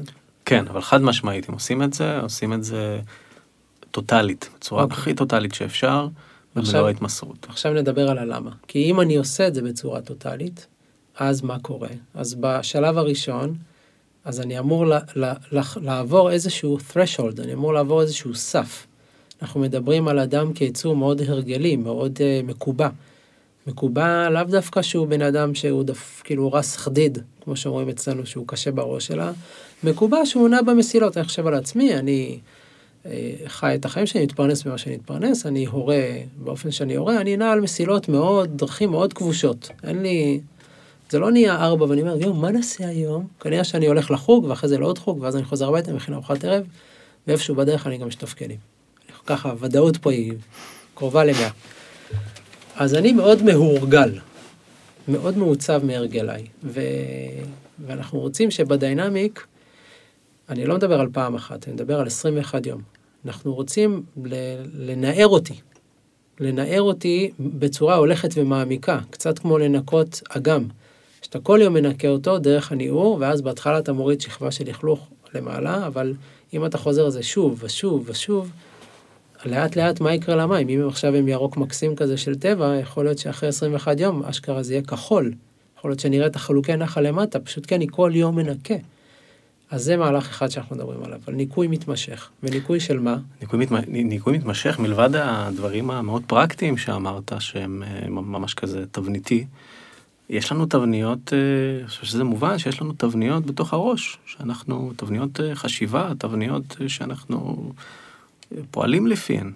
[0.47, 2.99] כן, אבל חד משמעית, אם עושים את זה, עושים את זה
[3.91, 4.97] טוטאלית, בצורה אוקיי.
[4.97, 6.07] הכי טוטאלית שאפשר,
[6.55, 7.45] ובמלוא ההתמסרות.
[7.49, 8.51] עכשיו נדבר על הלמה.
[8.67, 10.67] כי אם אני עושה את זה בצורה טוטאלית,
[11.15, 11.89] אז מה קורה?
[12.13, 13.55] אז בשלב הראשון,
[14.25, 14.85] אז אני אמור
[15.81, 18.87] לעבור איזשהו threshold, אני אמור לעבור איזשהו סף.
[19.41, 22.89] אנחנו מדברים על אדם כיצור מאוד הרגלי, מאוד uh, מקובע.
[23.67, 28.47] מקובע לאו דווקא שהוא בן אדם שהוא דף, כאילו רס חדיד, כמו שאומרים אצלנו, שהוא
[28.47, 29.25] קשה בראש, אלא
[29.83, 31.17] מקובע שהוא במסילות.
[31.17, 32.39] אני חושב על עצמי, אני
[33.05, 36.03] אה, חי את החיים שלי, מתפרנס ממה שאני מתפרנס, אני הורה
[36.37, 39.69] באופן שאני הורה, אני נע על מסילות מאוד, דרכים מאוד כבושות.
[39.83, 40.39] אין לי,
[41.09, 43.27] זה לא נהיה ארבע ואני אומר, יואו, מה נעשה היום?
[43.39, 46.65] כנראה שאני הולך לחוג ואחרי זה לעוד חוג, ואז אני חוזר הביתה, מכין ארוחת ערב,
[47.27, 48.47] ואיפשהו בדרך אני גם משתפקד.
[49.25, 50.33] ככה, הוודאות פה היא
[50.95, 51.49] קרובה למאה.
[52.75, 54.19] אז אני מאוד מהורגל,
[55.07, 56.81] מאוד מעוצב מהרגליי, ו...
[57.85, 59.45] ואנחנו רוצים שבדיינמיק,
[60.49, 62.81] אני לא מדבר על פעם אחת, אני מדבר על 21 יום.
[63.25, 64.03] אנחנו רוצים.
[64.73, 65.53] לנער אותי,
[66.39, 70.63] לנער אותי בצורה הולכת ומעמיקה, קצת כמו לנקות אגם.
[71.21, 75.87] שאתה כל יום מנקה אותו דרך הניעור, ואז בהתחלה אתה מוריד שכבה של לכלוך למעלה,
[75.87, 76.13] אבל
[76.53, 78.51] אם אתה חוזר על זה שוב ושוב ושוב,
[79.45, 80.69] לאט לאט מה יקרה למים?
[80.69, 84.73] אם עכשיו הם ירוק מקסים כזה של טבע, יכול להיות שאחרי 21 יום אשכרה זה
[84.73, 85.33] יהיה כחול.
[85.77, 88.75] יכול להיות שנראה את החלוקי נחל למטה, פשוט כי אני כל יום מנקה.
[89.71, 92.29] אז זה מהלך אחד שאנחנו מדברים עליו, על ניקוי מתמשך.
[92.43, 93.17] וניקוי של מה?
[93.41, 93.83] ניקוי, מת...
[93.87, 99.45] ניקוי מתמשך, מלבד הדברים המאוד פרקטיים שאמרת, שהם אה, ממש כזה תבניתי,
[100.29, 105.39] יש לנו תבניות, אה, אני חושב שזה מובן שיש לנו תבניות בתוך הראש, שאנחנו, תבניות
[105.39, 107.71] אה, חשיבה, תבניות שאנחנו
[108.71, 109.51] פועלים לפיהן.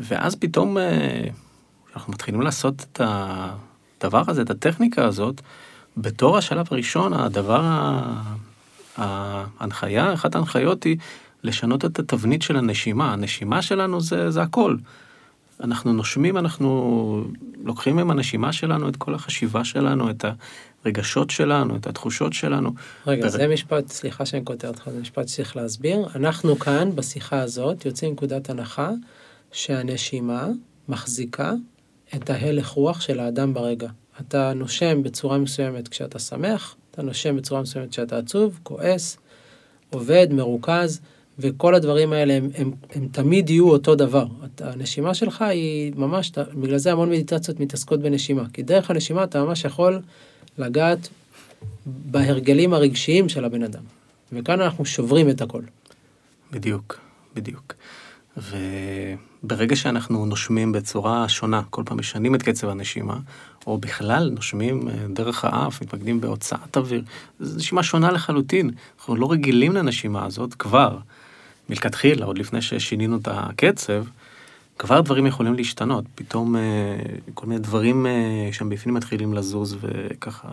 [0.00, 0.76] ואז פתאום
[1.94, 5.40] אנחנו מתחילים לעשות את הדבר הזה, את הטכניקה הזאת,
[5.96, 7.62] בתור השלב הראשון, הדבר,
[8.96, 10.96] ההנחיה, אחת ההנחיות היא
[11.42, 13.12] לשנות את התבנית של הנשימה.
[13.12, 14.76] הנשימה שלנו זה, זה הכל.
[15.60, 17.24] אנחנו נושמים, אנחנו
[17.64, 20.24] לוקחים עם הנשימה שלנו את כל החשיבה שלנו, את
[20.84, 22.72] הרגשות שלנו, את התחושות שלנו.
[23.06, 23.28] רגע, בר...
[23.28, 26.08] זה משפט, סליחה שאני קוטע אותך, זה משפט שצריך להסביר.
[26.14, 28.90] אנחנו כאן, בשיחה הזאת, יוצאים מנקודת הנחה
[29.52, 30.46] שהנשימה
[30.88, 31.52] מחזיקה
[32.14, 33.88] את ההלך רוח של האדם ברגע.
[34.20, 39.18] אתה נושם בצורה מסוימת כשאתה שמח, אתה נושם בצורה מסוימת כשאתה עצוב, כועס,
[39.90, 41.00] עובד, מרוכז.
[41.38, 44.26] וכל הדברים האלה הם, הם, הם תמיד יהיו אותו דבר.
[44.60, 49.64] הנשימה שלך היא ממש, בגלל זה המון מדיטציות מתעסקות בנשימה, כי דרך הנשימה אתה ממש
[49.64, 50.00] יכול
[50.58, 51.08] לגעת
[51.86, 53.82] בהרגלים הרגשיים של הבן אדם.
[54.32, 55.62] וכאן אנחנו שוברים את הכל.
[56.52, 57.00] בדיוק,
[57.34, 57.74] בדיוק.
[58.36, 63.18] וברגע שאנחנו נושמים בצורה שונה, כל פעם משנים את קצב הנשימה,
[63.66, 67.02] או בכלל נושמים אה, דרך האף, מתמקדים בהוצאת אוויר,
[67.40, 68.70] זו נשימה שונה לחלוטין.
[68.98, 70.98] אנחנו לא רגילים לנשימה הזאת כבר.
[71.68, 74.04] מלכתחילה, עוד לפני ששינינו את הקצב,
[74.78, 76.04] כבר דברים יכולים להשתנות.
[76.14, 76.62] פתאום אה,
[77.34, 80.48] כל מיני דברים אה, שם בפנים מתחילים לזוז וככה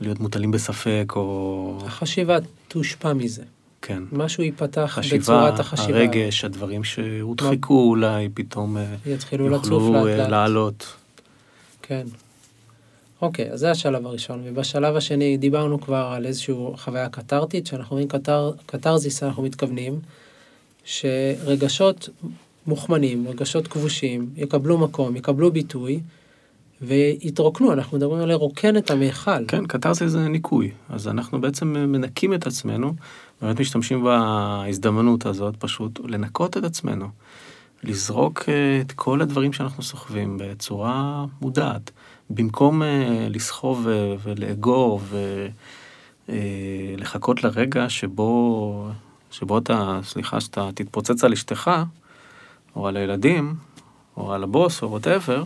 [0.00, 1.82] להיות מוטלים בספק, או...
[1.86, 2.38] החשיבה
[2.68, 3.42] תושפע מזה.
[3.82, 4.02] כן.
[4.12, 5.98] משהו ייפתח חשיבה, בצורת החשיבה.
[5.98, 10.30] הרגש, הדברים שהודחקו אולי, פתאום אה, יתחילו יוכלו לאט.
[10.30, 10.86] לעלות.
[11.82, 12.06] כן.
[13.22, 18.08] אוקיי, אז זה השלב הראשון, ובשלב השני דיברנו כבר על איזושהי חוויה קתרטית, שאנחנו אומרים
[18.08, 20.00] קתר, קתרזיס, אנחנו מתכוונים
[20.84, 22.08] שרגשות
[22.66, 26.00] מוכמנים, רגשות כבושים, יקבלו מקום, יקבלו ביטוי,
[26.82, 29.46] ויתרוקנו, אנחנו מדברים על לרוקן את המיכל.
[29.48, 32.94] כן, קתרזיס זה ניקוי, אז אנחנו בעצם מנקים את עצמנו,
[33.42, 37.08] באמת משתמשים בהזדמנות הזאת פשוט לנקות את עצמנו,
[37.82, 41.90] לזרוק אה, את כל הדברים שאנחנו סוחבים בצורה מודעת.
[42.30, 42.84] במקום uh,
[43.28, 43.86] לסחוב
[44.22, 45.00] ולאגור
[46.28, 48.88] ולחכות לרגע שבו,
[49.30, 51.70] שבו אתה, סליחה, שאתה תתפוצץ על אשתך,
[52.76, 53.54] או על הילדים,
[54.16, 55.44] או על הבוס, או וואטאבר,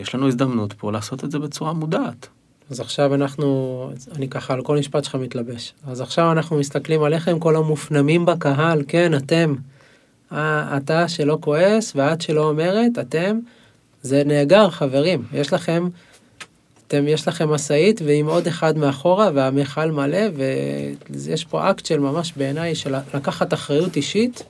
[0.00, 2.28] יש לנו הזדמנות פה לעשות את זה בצורה מודעת.
[2.70, 5.74] אז עכשיו אנחנו, אני ככה על כל משפט שלך מתלבש.
[5.86, 9.54] אז עכשיו אנחנו מסתכלים עליכם, כל המופנמים בקהל, כן, אתם.
[10.32, 13.38] אתה שלא כועס ואת שלא אומרת, אתם.
[14.02, 15.22] זה נאגר, חברים.
[15.32, 15.88] יש לכם,
[16.86, 20.22] אתם, יש לכם משאית ועם עוד אחד מאחורה והמכל מלא,
[21.10, 24.42] ויש פה אקט של ממש בעיניי של לקחת אחריות אישית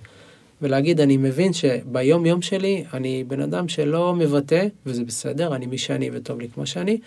[0.63, 5.79] ולהגיד, אני מבין שביום יום שלי אני בן אדם שלא מבטא, וזה בסדר, אני מי
[5.79, 6.99] שאני וטוב לי כמו שאני,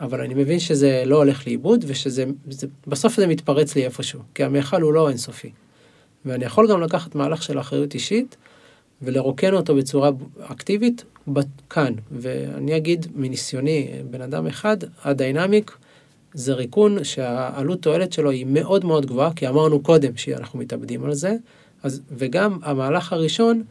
[0.00, 4.44] אבל אני מבין שזה לא הולך לאיבוד ושזה, זה, בסוף זה מתפרץ לי איפשהו, כי
[4.44, 5.50] המכל הוא לא אינסופי.
[6.24, 8.36] ואני יכול גם לקחת מהלך של אחריות אישית
[9.02, 11.04] ולרוקן אותו בצורה אקטיבית
[11.70, 15.76] כאן, ואני אגיד מניסיוני, בן אדם אחד, הדיינמיק
[16.34, 21.14] זה ריקון שהעלות תועלת שלו היא מאוד מאוד גבוהה, כי אמרנו קודם שאנחנו מתאבדים על
[21.14, 21.36] זה,
[21.82, 23.62] אז, וגם המהלך הראשון,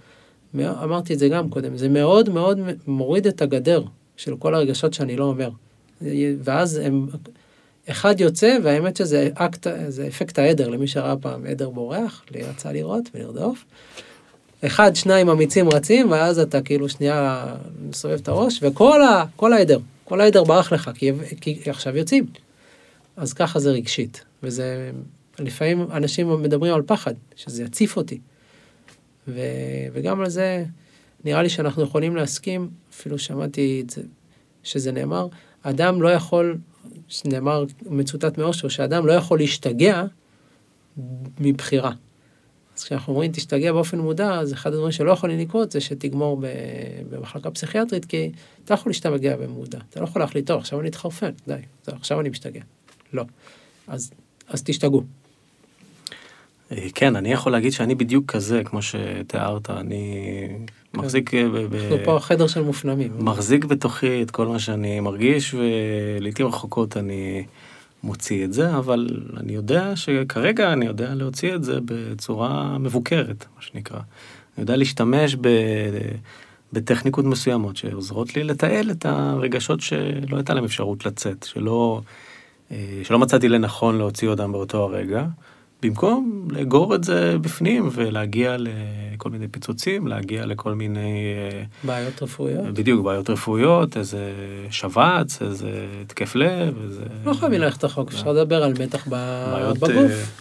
[0.59, 3.83] אמרתי את זה גם קודם, זה מאוד מאוד מוריד את הגדר
[4.17, 5.49] של כל הרגשות שאני לא אומר.
[6.43, 7.07] ואז הם,
[7.89, 12.71] אחד יוצא, והאמת שזה אקט, זה אפקט העדר, למי שראה פעם עדר בורח, לי יצא
[12.71, 13.65] לראות ולרדוף.
[14.65, 17.45] אחד, שניים אמיצים רצים, ואז אתה כאילו שנייה
[17.89, 22.25] מסובב את הראש, וכל ה, כל העדר, כל העדר ברח לך, כי, כי עכשיו יוצאים.
[23.17, 24.91] אז ככה זה רגשית, וזה,
[25.45, 28.19] לפעמים אנשים מדברים על פחד, שזה יציף אותי.
[29.27, 29.41] ו,
[29.93, 30.65] וגם על זה,
[31.25, 34.01] נראה לי שאנחנו יכולים להסכים, אפילו שמעתי את זה,
[34.63, 35.27] שזה נאמר,
[35.63, 36.57] אדם לא יכול,
[37.07, 40.03] שנאמר, מצוטט מאושו, שאדם לא יכול להשתגע
[41.39, 41.91] מבחירה.
[42.77, 46.41] אז כשאנחנו אומרים תשתגע באופן מודע, אז אחד הדברים שלא יכולים לקרות זה שתגמור
[47.09, 48.31] במחלקה פסיכיאטרית, כי
[48.65, 49.79] אתה יכול להשתגע במודע.
[49.89, 51.55] אתה לא יכול להחליט, טוב, עכשיו אני אתחרפן, די,
[51.87, 52.61] עכשיו אני משתגע.
[53.13, 53.23] לא.
[53.87, 54.11] אז,
[54.47, 55.03] אז תשתגעו.
[56.71, 60.27] אה, כן, אני יכול להגיד שאני בדיוק כזה, כמו שתיארת, אני
[60.93, 60.99] כן.
[60.99, 61.33] מחזיק...
[61.33, 63.11] אה, אנחנו פה חדר של מופנמים.
[63.19, 67.43] מחזיק בתוכי את כל מה שאני מרגיש, ולעיתים רחוקות אני...
[68.03, 69.07] מוציא את זה, אבל
[69.37, 73.97] אני יודע שכרגע אני יודע להוציא את זה בצורה מבוקרת, מה שנקרא.
[73.97, 75.47] אני יודע להשתמש ב...
[76.73, 82.01] בטכניקות מסוימות שעוזרות לי לתעל את הרגשות שלא הייתה להם אפשרות לצאת, שלא,
[82.71, 85.25] אה, שלא מצאתי לנכון להוציא אותם באותו הרגע,
[85.81, 91.33] במקום לאגור את זה בפנים ולהגיע לכל מיני פיצוצים, להגיע לכל מיני...
[91.53, 92.73] אה, בעיות רפואיות.
[92.73, 94.33] בדיוק, בעיות רפואיות, איזה
[94.71, 95.71] שבץ, איזה
[96.01, 97.03] התקף לב, איזה...
[97.25, 99.13] לא חייבים ללכת רחוק, אפשר לדבר על מתח בגוף.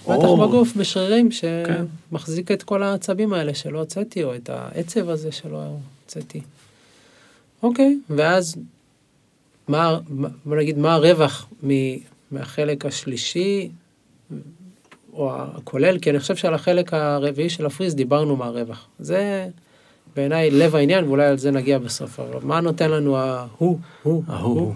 [0.08, 0.28] אה, מתח.
[0.42, 1.84] בגוף, בשרירים, כן.
[2.10, 5.62] שמחזיק את כל העצבים האלה שלא הוצאתי, או את העצב הזה שלא
[6.06, 6.40] הוצאתי.
[7.62, 8.56] אוקיי, ואז
[9.68, 11.48] מה, מה- בוא נגיד, מה הרווח
[12.30, 13.68] מהחלק השלישי,
[15.12, 18.86] או הכולל, כי אני חושב שעל החלק הרביעי של הפריז דיברנו מה הרווח.
[18.98, 19.48] זה
[20.16, 22.20] בעיניי לב העניין, ואולי על זה נגיע בסוף.
[22.20, 24.74] אבל מה נותן לנו ההוא, הוא, ההוא.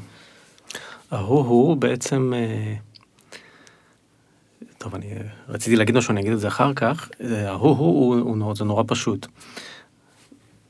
[1.11, 2.33] ההוא הוא בעצם...
[2.37, 2.75] אה,
[4.79, 5.07] טוב, אני
[5.49, 7.09] רציתי להגיד משהו, אני אגיד את זה אחר כך.
[7.21, 9.27] אה, ההוא הוא, הוא, נורא- זה נורא פשוט.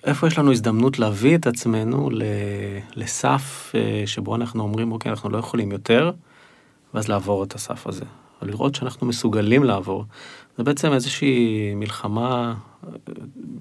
[0.04, 2.10] איפה יש לנו הזדמנות להביא את עצמנו
[2.96, 6.10] לסף אה, שבו אנחנו אומרים, אוקיי, אנחנו לא יכולים יותר,
[6.94, 8.04] ואז לעבור את הסף הזה.
[8.43, 10.05] או לראות שאנחנו מסוגלים לעבור.
[10.59, 12.55] זה בעצם איזושהי מלחמה,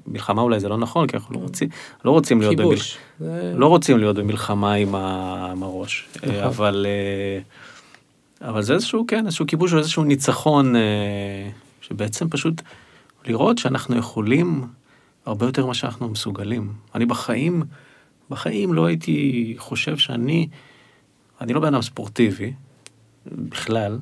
[0.07, 1.69] מלחמה אולי זה לא נכון, כי אנחנו לא רוצים,
[2.05, 2.55] לא רוצים להיות.
[2.57, 2.97] כיבוש.
[3.19, 5.47] זה- לא רוצים להיות במלחמה עם, ה...
[5.51, 6.30] עם הראש, נכון.
[6.30, 10.82] אה, אבל, אה, אבל זה איזשהו, כן, איזשהו כיבוש או איזשהו ניצחון, אה,
[11.82, 12.61] שבעצם פשוט
[13.26, 14.67] לראות שאנחנו יכולים
[15.26, 16.74] הרבה יותר ממה שאנחנו מסוגלים.
[16.95, 17.63] אני בחיים,
[18.30, 20.47] בחיים לא הייתי חושב שאני,
[21.41, 22.53] אני לא בן אדם ספורטיבי,
[23.26, 23.99] בכלל,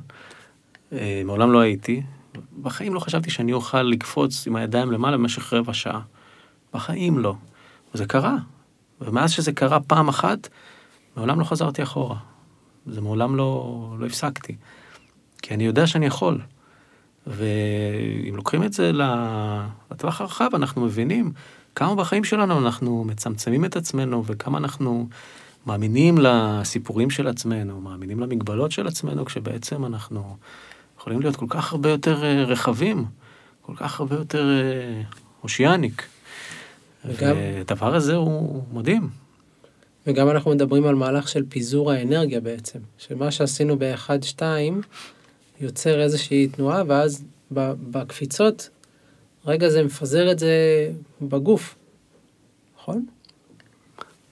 [1.26, 2.02] מעולם לא הייתי,
[2.62, 6.02] בחיים לא חשבתי שאני אוכל לקפוץ עם הידיים למעלה במשך רבע שעה.
[6.74, 7.36] בחיים לא.
[7.96, 8.36] וזה קרה.
[9.02, 10.48] ומאז שזה קרה פעם אחת,
[11.18, 12.18] מעולם לא חזרתי אחורה.
[12.86, 14.56] זה מעולם לא, לא הפסקתי.
[15.42, 16.42] כי אני יודע שאני יכול.
[17.28, 18.92] ואם לוקחים את זה
[19.92, 21.32] לטווח הרחב, אנחנו מבינים
[21.76, 25.08] כמה בחיים שלנו אנחנו מצמצמים את עצמנו וכמה אנחנו
[25.66, 30.38] מאמינים לסיפורים של עצמנו, מאמינים למגבלות של עצמנו, כשבעצם אנחנו
[31.02, 33.06] יכולים להיות כל כך הרבה יותר אה, רחבים,
[33.62, 35.02] כל כך הרבה יותר אה,
[35.44, 36.06] אושיאניק.
[37.06, 39.10] וגם- והדבר הזה הוא מדהים.
[40.08, 44.42] וגם אנחנו מדברים על מהלך של פיזור האנרגיה בעצם, שמה שעשינו ב-1-2
[45.62, 48.70] יוצר איזושהי תנועה, ואז בקפיצות,
[49.46, 50.56] רגע זה מפזר את זה
[51.22, 51.76] בגוף,
[52.80, 53.06] נכון?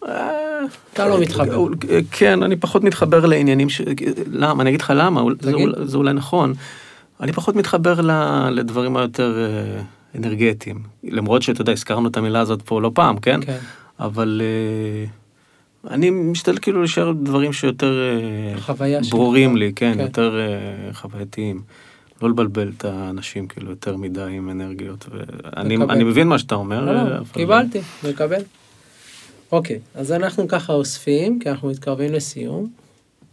[0.04, 1.66] אתה לא מתחבר.
[2.12, 3.82] כן, אני פחות מתחבר לעניינים ש...
[4.32, 4.62] למה?
[4.62, 5.54] אני אגיד לך למה, זה.
[5.98, 6.54] אולי- נכון.
[7.22, 8.02] אני פחות מתחבר
[8.52, 9.82] לדברים היותר אה,
[10.20, 10.80] אנרגטיים.
[11.04, 13.40] למרות שאתה יודע, הזכרנו את המילה הזאת פה לא פעם, כן?
[13.46, 13.58] כן.
[14.00, 15.10] אבל אה,
[15.94, 17.94] אני משתדל כאילו להישאר דברים שיותר
[18.70, 19.00] אה.
[19.12, 20.00] ברורים לי, כן, כן.
[20.00, 21.62] יותר אה, חווייתיים.
[22.22, 25.06] לא לבלבל את האנשים כאילו יותר מדי עם אנרגיות.
[25.58, 26.86] אני מבין מה שאתה אומר.
[26.86, 27.80] לא, אה, לא, קיבלתי,
[28.10, 28.42] מקבל.
[29.52, 32.72] אוקיי, אז אנחנו ככה אוספים, כי אנחנו מתקרבים לסיום.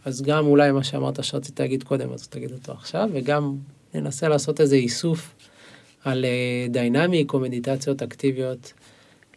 [0.05, 3.55] אז גם אולי מה שאמרת שרצית להגיד קודם, אז תגיד אותו עכשיו, וגם
[3.93, 5.35] ננסה לעשות איזה איסוף
[6.03, 8.73] על אה, דיינמיק או מדיטציות אקטיביות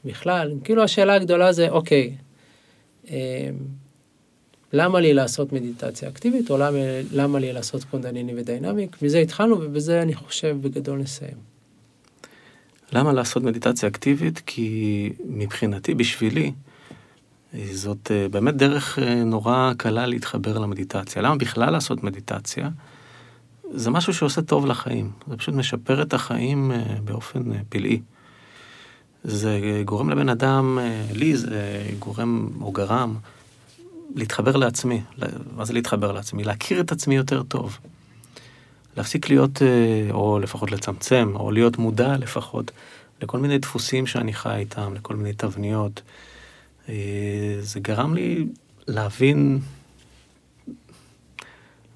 [0.04, 0.54] בכלל.
[0.64, 2.14] כאילו השאלה הגדולה זה, אוקיי,
[3.10, 3.50] אה,
[4.72, 6.78] למה לי לעשות מדיטציה אקטיבית, או למה,
[7.12, 9.02] למה לי לעשות קונדניני ודיינמיק?
[9.02, 11.36] מזה התחלנו, ובזה אני חושב בגדול נסיים.
[12.92, 14.42] למה לעשות מדיטציה אקטיבית?
[14.46, 16.52] כי מבחינתי, בשבילי,
[17.72, 21.22] זאת אה, באמת דרך אה, נורא קלה להתחבר למדיטציה.
[21.22, 22.68] למה בכלל לעשות מדיטציה?
[23.74, 25.10] זה משהו שעושה טוב לחיים.
[25.28, 28.00] זה פשוט משפר את החיים אה, באופן פלאי.
[29.24, 30.78] זה גורם לבן אדם,
[31.12, 33.14] לי זה גורם או גרם
[34.14, 35.02] להתחבר לעצמי.
[35.56, 36.44] מה זה להתחבר לעצמי?
[36.44, 37.78] להכיר את עצמי יותר טוב.
[38.96, 39.62] להפסיק להיות,
[40.10, 42.70] או לפחות לצמצם, או להיות מודע לפחות,
[43.22, 46.02] לכל מיני דפוסים שאני חי איתם, לכל מיני תבניות.
[46.90, 46.94] אה,
[47.60, 48.46] זה גרם לי
[48.86, 49.58] להבין,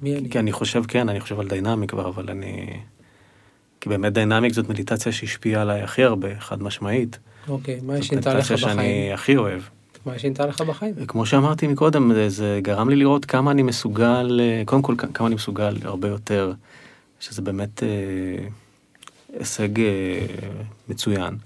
[0.03, 0.31] מי אני?
[0.31, 2.67] כי אני חושב, כן, אני חושב על דיינמיק כבר, אבל אני...
[3.81, 7.19] כי באמת דיינמיק זאת מדיטציה שהשפיעה עליי הכי הרבה, חד משמעית.
[7.49, 8.77] אוקיי, מה זאת שינתה לך מדיטציה בחיים?
[8.77, 9.63] שאני הכי אוהב.
[10.07, 10.95] מה שינתה לך בחיים?
[11.09, 15.27] כמו שאמרתי מקודם, זה- זה גרם לי לראות כמה אני מסוגל, אה, קודם כל כמה
[15.27, 16.53] אני מסוגל הרבה יותר,
[17.21, 17.89] שזה באמת אה,
[19.39, 20.27] הישג אה,
[20.89, 21.37] מצוין.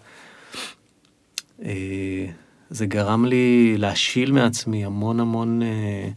[1.65, 2.27] אה,
[2.71, 6.09] זה גרם לי להשיל מעצמי המון המון אה,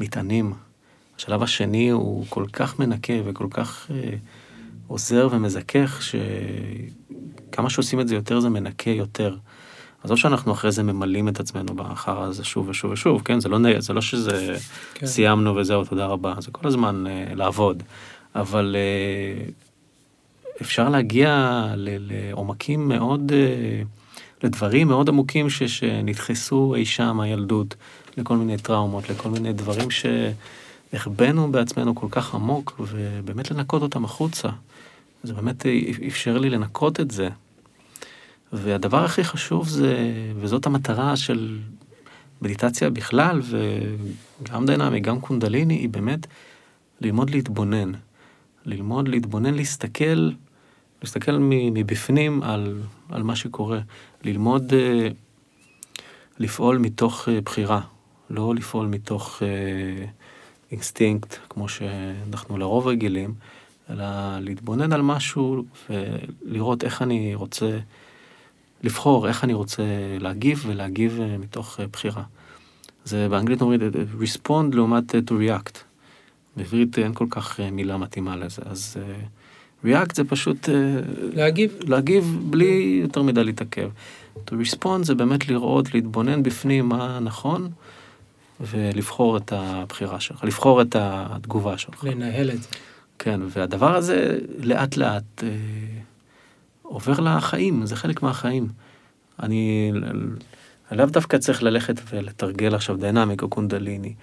[0.00, 0.52] מטענים.
[1.16, 4.10] השלב השני הוא כל כך מנקה וכל כך אה,
[4.86, 6.00] עוזר ומזכך,
[7.50, 9.36] שכמה שעושים את זה יותר זה מנקה יותר.
[10.04, 13.40] עזוב שאנחנו אחרי זה ממלאים את עצמנו בחרא הזה שוב ושוב ושוב, כן?
[13.40, 14.56] זה לא, זה לא שזה
[14.94, 15.06] כן.
[15.06, 16.34] סיימנו וזהו, תודה רבה.
[16.38, 17.82] זה כל הזמן אה, לעבוד.
[18.34, 19.48] אבל אה,
[20.62, 23.82] אפשר להגיע לעומקים מאוד, אה,
[24.42, 27.74] לדברים מאוד עמוקים ש, שנדחסו אי שם הילדות,
[28.16, 34.48] לכל מיני טראומות, לכל מיני דברים שהחבאנו בעצמנו כל כך עמוק, ובאמת לנקות אותם החוצה.
[35.22, 35.66] זה באמת
[36.06, 37.28] אפשר לי לנקות את זה.
[38.52, 41.58] והדבר הכי חשוב זה, וזאת המטרה של
[42.42, 43.42] מדיטציה בכלל,
[44.40, 46.26] וגם דינמי, גם קונדליני, היא באמת
[47.00, 47.92] ללמוד להתבונן.
[48.64, 50.30] ללמוד להתבונן, להסתכל,
[51.02, 52.80] להסתכל מבפנים על,
[53.10, 53.80] על מה שקורה.
[54.26, 55.14] ללמוד אה,
[56.38, 57.80] לפעול מתוך אה, בחירה,
[58.30, 59.42] לא לפעול מתוך uh,
[60.72, 63.34] אינסטינקט, כמו שאנחנו לרוב רגילים,
[63.90, 64.04] אלא
[64.40, 67.78] להתבונן על משהו ולראות איך אני רוצה
[68.82, 69.82] לבחור, איך אני רוצה
[70.20, 72.22] להגיב ולהגיב מתוך בחירה.
[73.04, 73.80] זה באנגלית אומרים
[74.20, 75.78] respond לעומת to react.
[76.56, 78.96] בעברית אין כל כך מילה מתאימה לזה, אז
[79.86, 80.68] react זה פשוט
[81.34, 83.90] להגיב, להגיב בלי יותר מדי להתעכב.
[84.36, 87.70] to respond זה באמת לראות, להתבונן בפנים מה נכון,
[88.60, 92.04] ולבחור את הבחירה שלך, לבחור את התגובה שלך.
[92.04, 92.68] לנהל את זה.
[93.18, 95.48] כן, והדבר הזה לאט לאט אה,
[96.82, 98.68] עובר לחיים, זה חלק מהחיים.
[99.42, 99.92] אני
[100.92, 104.14] לאו דווקא צריך ללכת ולתרגל עכשיו דיינמיק או קונדליני,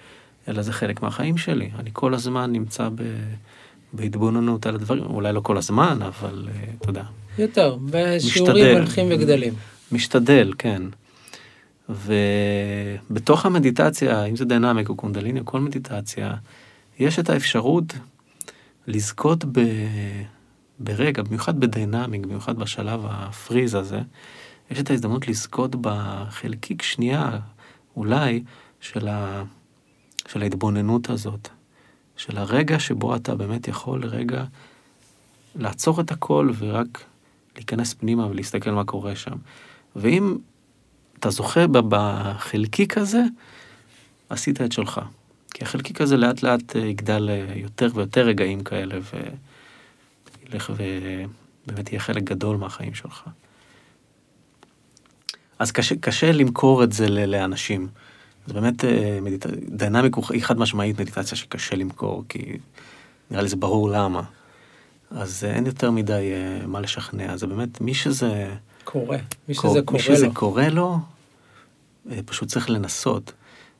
[0.48, 1.70] אלא זה חלק מהחיים שלי.
[1.78, 3.02] אני כל הזמן נמצא ב...
[3.94, 7.04] בהתבוננות על הדברים, אולי לא כל הזמן, אבל אה, אתה יודע.
[7.38, 9.54] יותר, בשיעורים הולכים וגדלים.
[9.92, 10.82] משתדל, כן.
[11.88, 16.34] ובתוך המדיטציה, אם זה דיינמיק או קונדליני או כל מדיטציה,
[16.98, 17.94] יש את האפשרות
[18.86, 19.60] לזכות ב...
[20.78, 24.00] ברגע, במיוחד בדיינמיק, במיוחד בשלב הפריז הזה,
[24.70, 27.38] יש את ההזדמנות לזכות בחלקיק שנייה,
[27.96, 28.42] אולי,
[28.80, 29.42] של, ה...
[30.28, 31.48] של ההתבוננות הזאת.
[32.16, 34.44] של הרגע שבו אתה באמת יכול לרגע
[35.54, 37.04] לעצור את הכל ורק
[37.56, 39.36] להיכנס פנימה ולהסתכל מה קורה שם.
[39.96, 40.36] ואם
[41.18, 43.22] אתה זוכה בחלקיק הזה,
[44.28, 45.00] עשית את שלך.
[45.54, 48.98] כי החלקיק הזה לאט לאט יגדל יותר ויותר רגעים כאלה,
[50.42, 53.24] וילך ובאמת יהיה חלק גדול מהחיים שלך.
[55.58, 57.88] אז קשה, קשה למכור את זה לאנשים.
[58.46, 59.46] זה באמת, אה, מדיט...
[59.68, 62.58] דיינמיק היא חד משמעית מדיטציה שקשה למכור, כי
[63.30, 64.22] נראה לי זה ברור למה.
[65.10, 68.54] אז אין יותר מדי אה, מה לשכנע, זה באמת מי שזה...
[68.84, 69.18] קורה,
[69.48, 69.92] מי שזה קורה לו.
[69.92, 70.98] מי שזה קורה לו,
[72.10, 73.32] אה, פשוט צריך לנסות.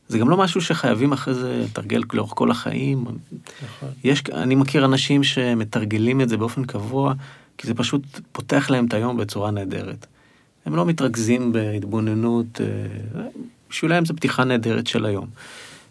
[0.08, 3.04] זה גם לא משהו שחייבים אחרי זה לתרגל לאורך כל החיים.
[3.64, 3.88] נכון.
[4.04, 7.14] יש, אני מכיר אנשים שמתרגלים את זה באופן קבוע,
[7.58, 8.02] כי זה פשוט
[8.32, 10.06] פותח להם את היום בצורה נהדרת.
[10.66, 12.60] הם לא מתרכזים בהתבוננות,
[13.74, 15.26] בשבילם זו פתיחה נהדרת של היום.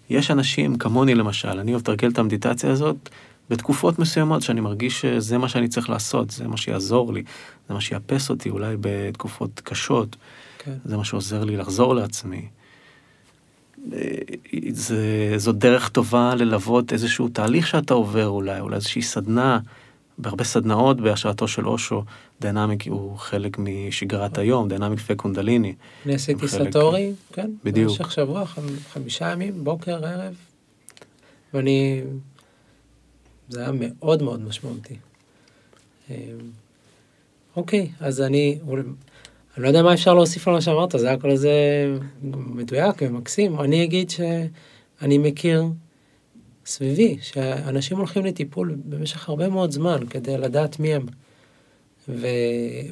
[0.09, 3.09] יש אנשים כמוני למשל, אני אוהב לתרגל את המדיטציה הזאת
[3.49, 7.23] בתקופות מסוימות שאני מרגיש שזה מה שאני צריך לעשות, זה מה שיעזור לי,
[7.67, 10.15] זה מה שיאפס אותי אולי בתקופות קשות,
[10.57, 10.71] כן.
[10.85, 12.47] זה מה שעוזר לי לחזור לעצמי.
[14.69, 19.59] זה, זו דרך טובה ללוות איזשהו תהליך שאתה עובר אולי, אולי איזושהי סדנה
[20.17, 22.03] בהרבה סדנאות בהשראתו של אושו,
[22.41, 25.75] Dynamic הוא חלק משגרת היום, Dynamic וקונדליני.
[26.05, 27.89] אני עשיתי סטורי, כן, בדיוק.
[27.89, 28.45] במשך שבוע,
[28.93, 30.33] חמישה ימים, בוקר, ערב,
[31.53, 32.01] ואני,
[33.49, 34.95] זה היה מאוד מאוד משמעותי.
[36.09, 36.15] אמ,
[37.55, 41.29] אוקיי, אז אני, אני לא יודע מה אפשר להוסיף על מה שאמרת, זה היה כל
[41.29, 41.51] איזה
[42.23, 43.59] מדויק ומקסים.
[43.59, 45.63] אני אגיד שאני מכיר
[46.65, 51.05] סביבי, שאנשים הולכים לטיפול במשך הרבה מאוד זמן כדי לדעת מי הם.
[52.09, 52.27] ו,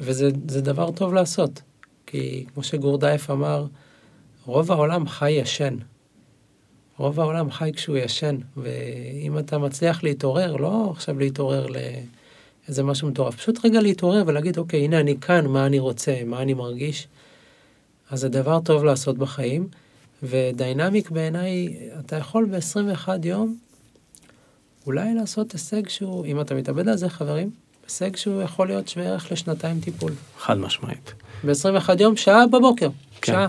[0.00, 1.62] וזה דבר טוב לעשות,
[2.06, 3.66] כי כמו שגורדייף אמר,
[4.46, 5.76] רוב העולם חי ישן.
[6.98, 13.36] רוב העולם חי כשהוא ישן, ואם אתה מצליח להתעורר, לא עכשיו להתעורר לאיזה משהו מטורף,
[13.36, 17.08] פשוט רגע להתעורר ולהגיד, אוקיי, הנה אני כאן, מה אני רוצה, מה אני מרגיש,
[18.10, 19.68] אז זה דבר טוב לעשות בחיים.
[20.22, 23.56] ודיינמיק בעיניי, אתה יכול ב-21 יום
[24.86, 27.50] אולי לעשות הישג שהוא, אם אתה מתאבד על זה חברים,
[27.84, 30.12] הישג שהוא יכול להיות שווה ערך לשנתיים טיפול.
[30.38, 31.14] חד משמעית.
[31.44, 32.88] ב-21 יום, שעה בבוקר,
[33.22, 33.32] כן.
[33.32, 33.48] שעה.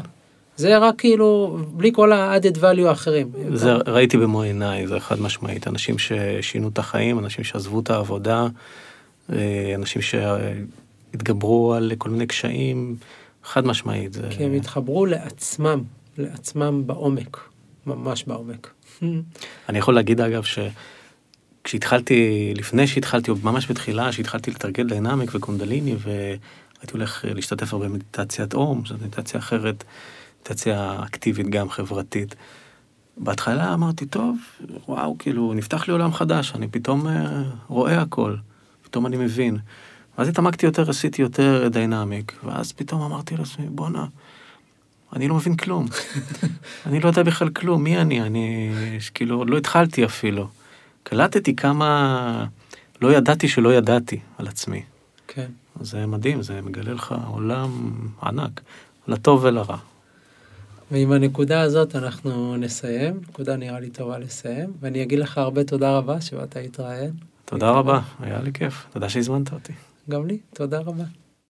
[0.57, 3.31] זה רק כאילו, בלי כל ה-added value האחרים.
[3.53, 5.67] זה ראיתי במו עיניי, זה חד משמעית.
[5.67, 8.47] אנשים ששינו את החיים, אנשים שעזבו את העבודה,
[9.33, 12.95] אה, אנשים שהתגברו על כל מיני קשיים,
[13.43, 14.13] חד משמעית.
[14.13, 14.27] זה...
[14.29, 15.83] כי הם התחברו לעצמם,
[16.17, 17.49] לעצמם בעומק,
[17.85, 18.73] ממש בעומק.
[19.69, 20.43] אני יכול להגיד אגב
[21.63, 28.53] שכשהתחלתי, לפני שהתחלתי, או ממש בתחילה, שהתחלתי לתרגל דיינמיק וקונדליני, והייתי הולך להשתתף הרבה במדיטציית
[28.53, 29.83] אום, זו מדיטציה אחרת,
[30.35, 32.35] מדיטציה אקטיבית גם, חברתית.
[33.17, 34.37] בהתחלה אמרתי, טוב,
[34.87, 38.35] וואו, כאילו, נפתח לי עולם חדש, אני פתאום אה, רואה הכל,
[38.81, 39.57] פתאום אני מבין.
[40.17, 44.05] ואז התעמקתי יותר, עשיתי יותר דיינמיק, ואז פתאום אמרתי לעצמי, בואנה,
[45.15, 45.85] אני לא מבין כלום.
[46.85, 48.21] אני לא יודע בכלל כלום, מי אני?
[48.21, 48.69] אני
[49.13, 50.47] כאילו לא התחלתי אפילו.
[51.03, 52.45] קלטתי כמה,
[53.01, 54.83] לא ידעתי שלא ידעתי על עצמי.
[55.27, 55.47] כן.
[55.81, 57.91] זה מדהים, זה מגלה לך עולם
[58.23, 58.61] ענק,
[59.07, 59.77] לטוב ולרע.
[60.91, 65.97] ועם הנקודה הזאת אנחנו נסיים, נקודה נראה לי טובה לסיים, ואני אגיד לך הרבה תודה
[65.97, 67.11] רבה שבאת להתראיין.
[67.45, 69.73] תודה רבה, היה לי כיף, תודה שהזמנת אותי.
[70.09, 71.03] גם לי, תודה רבה.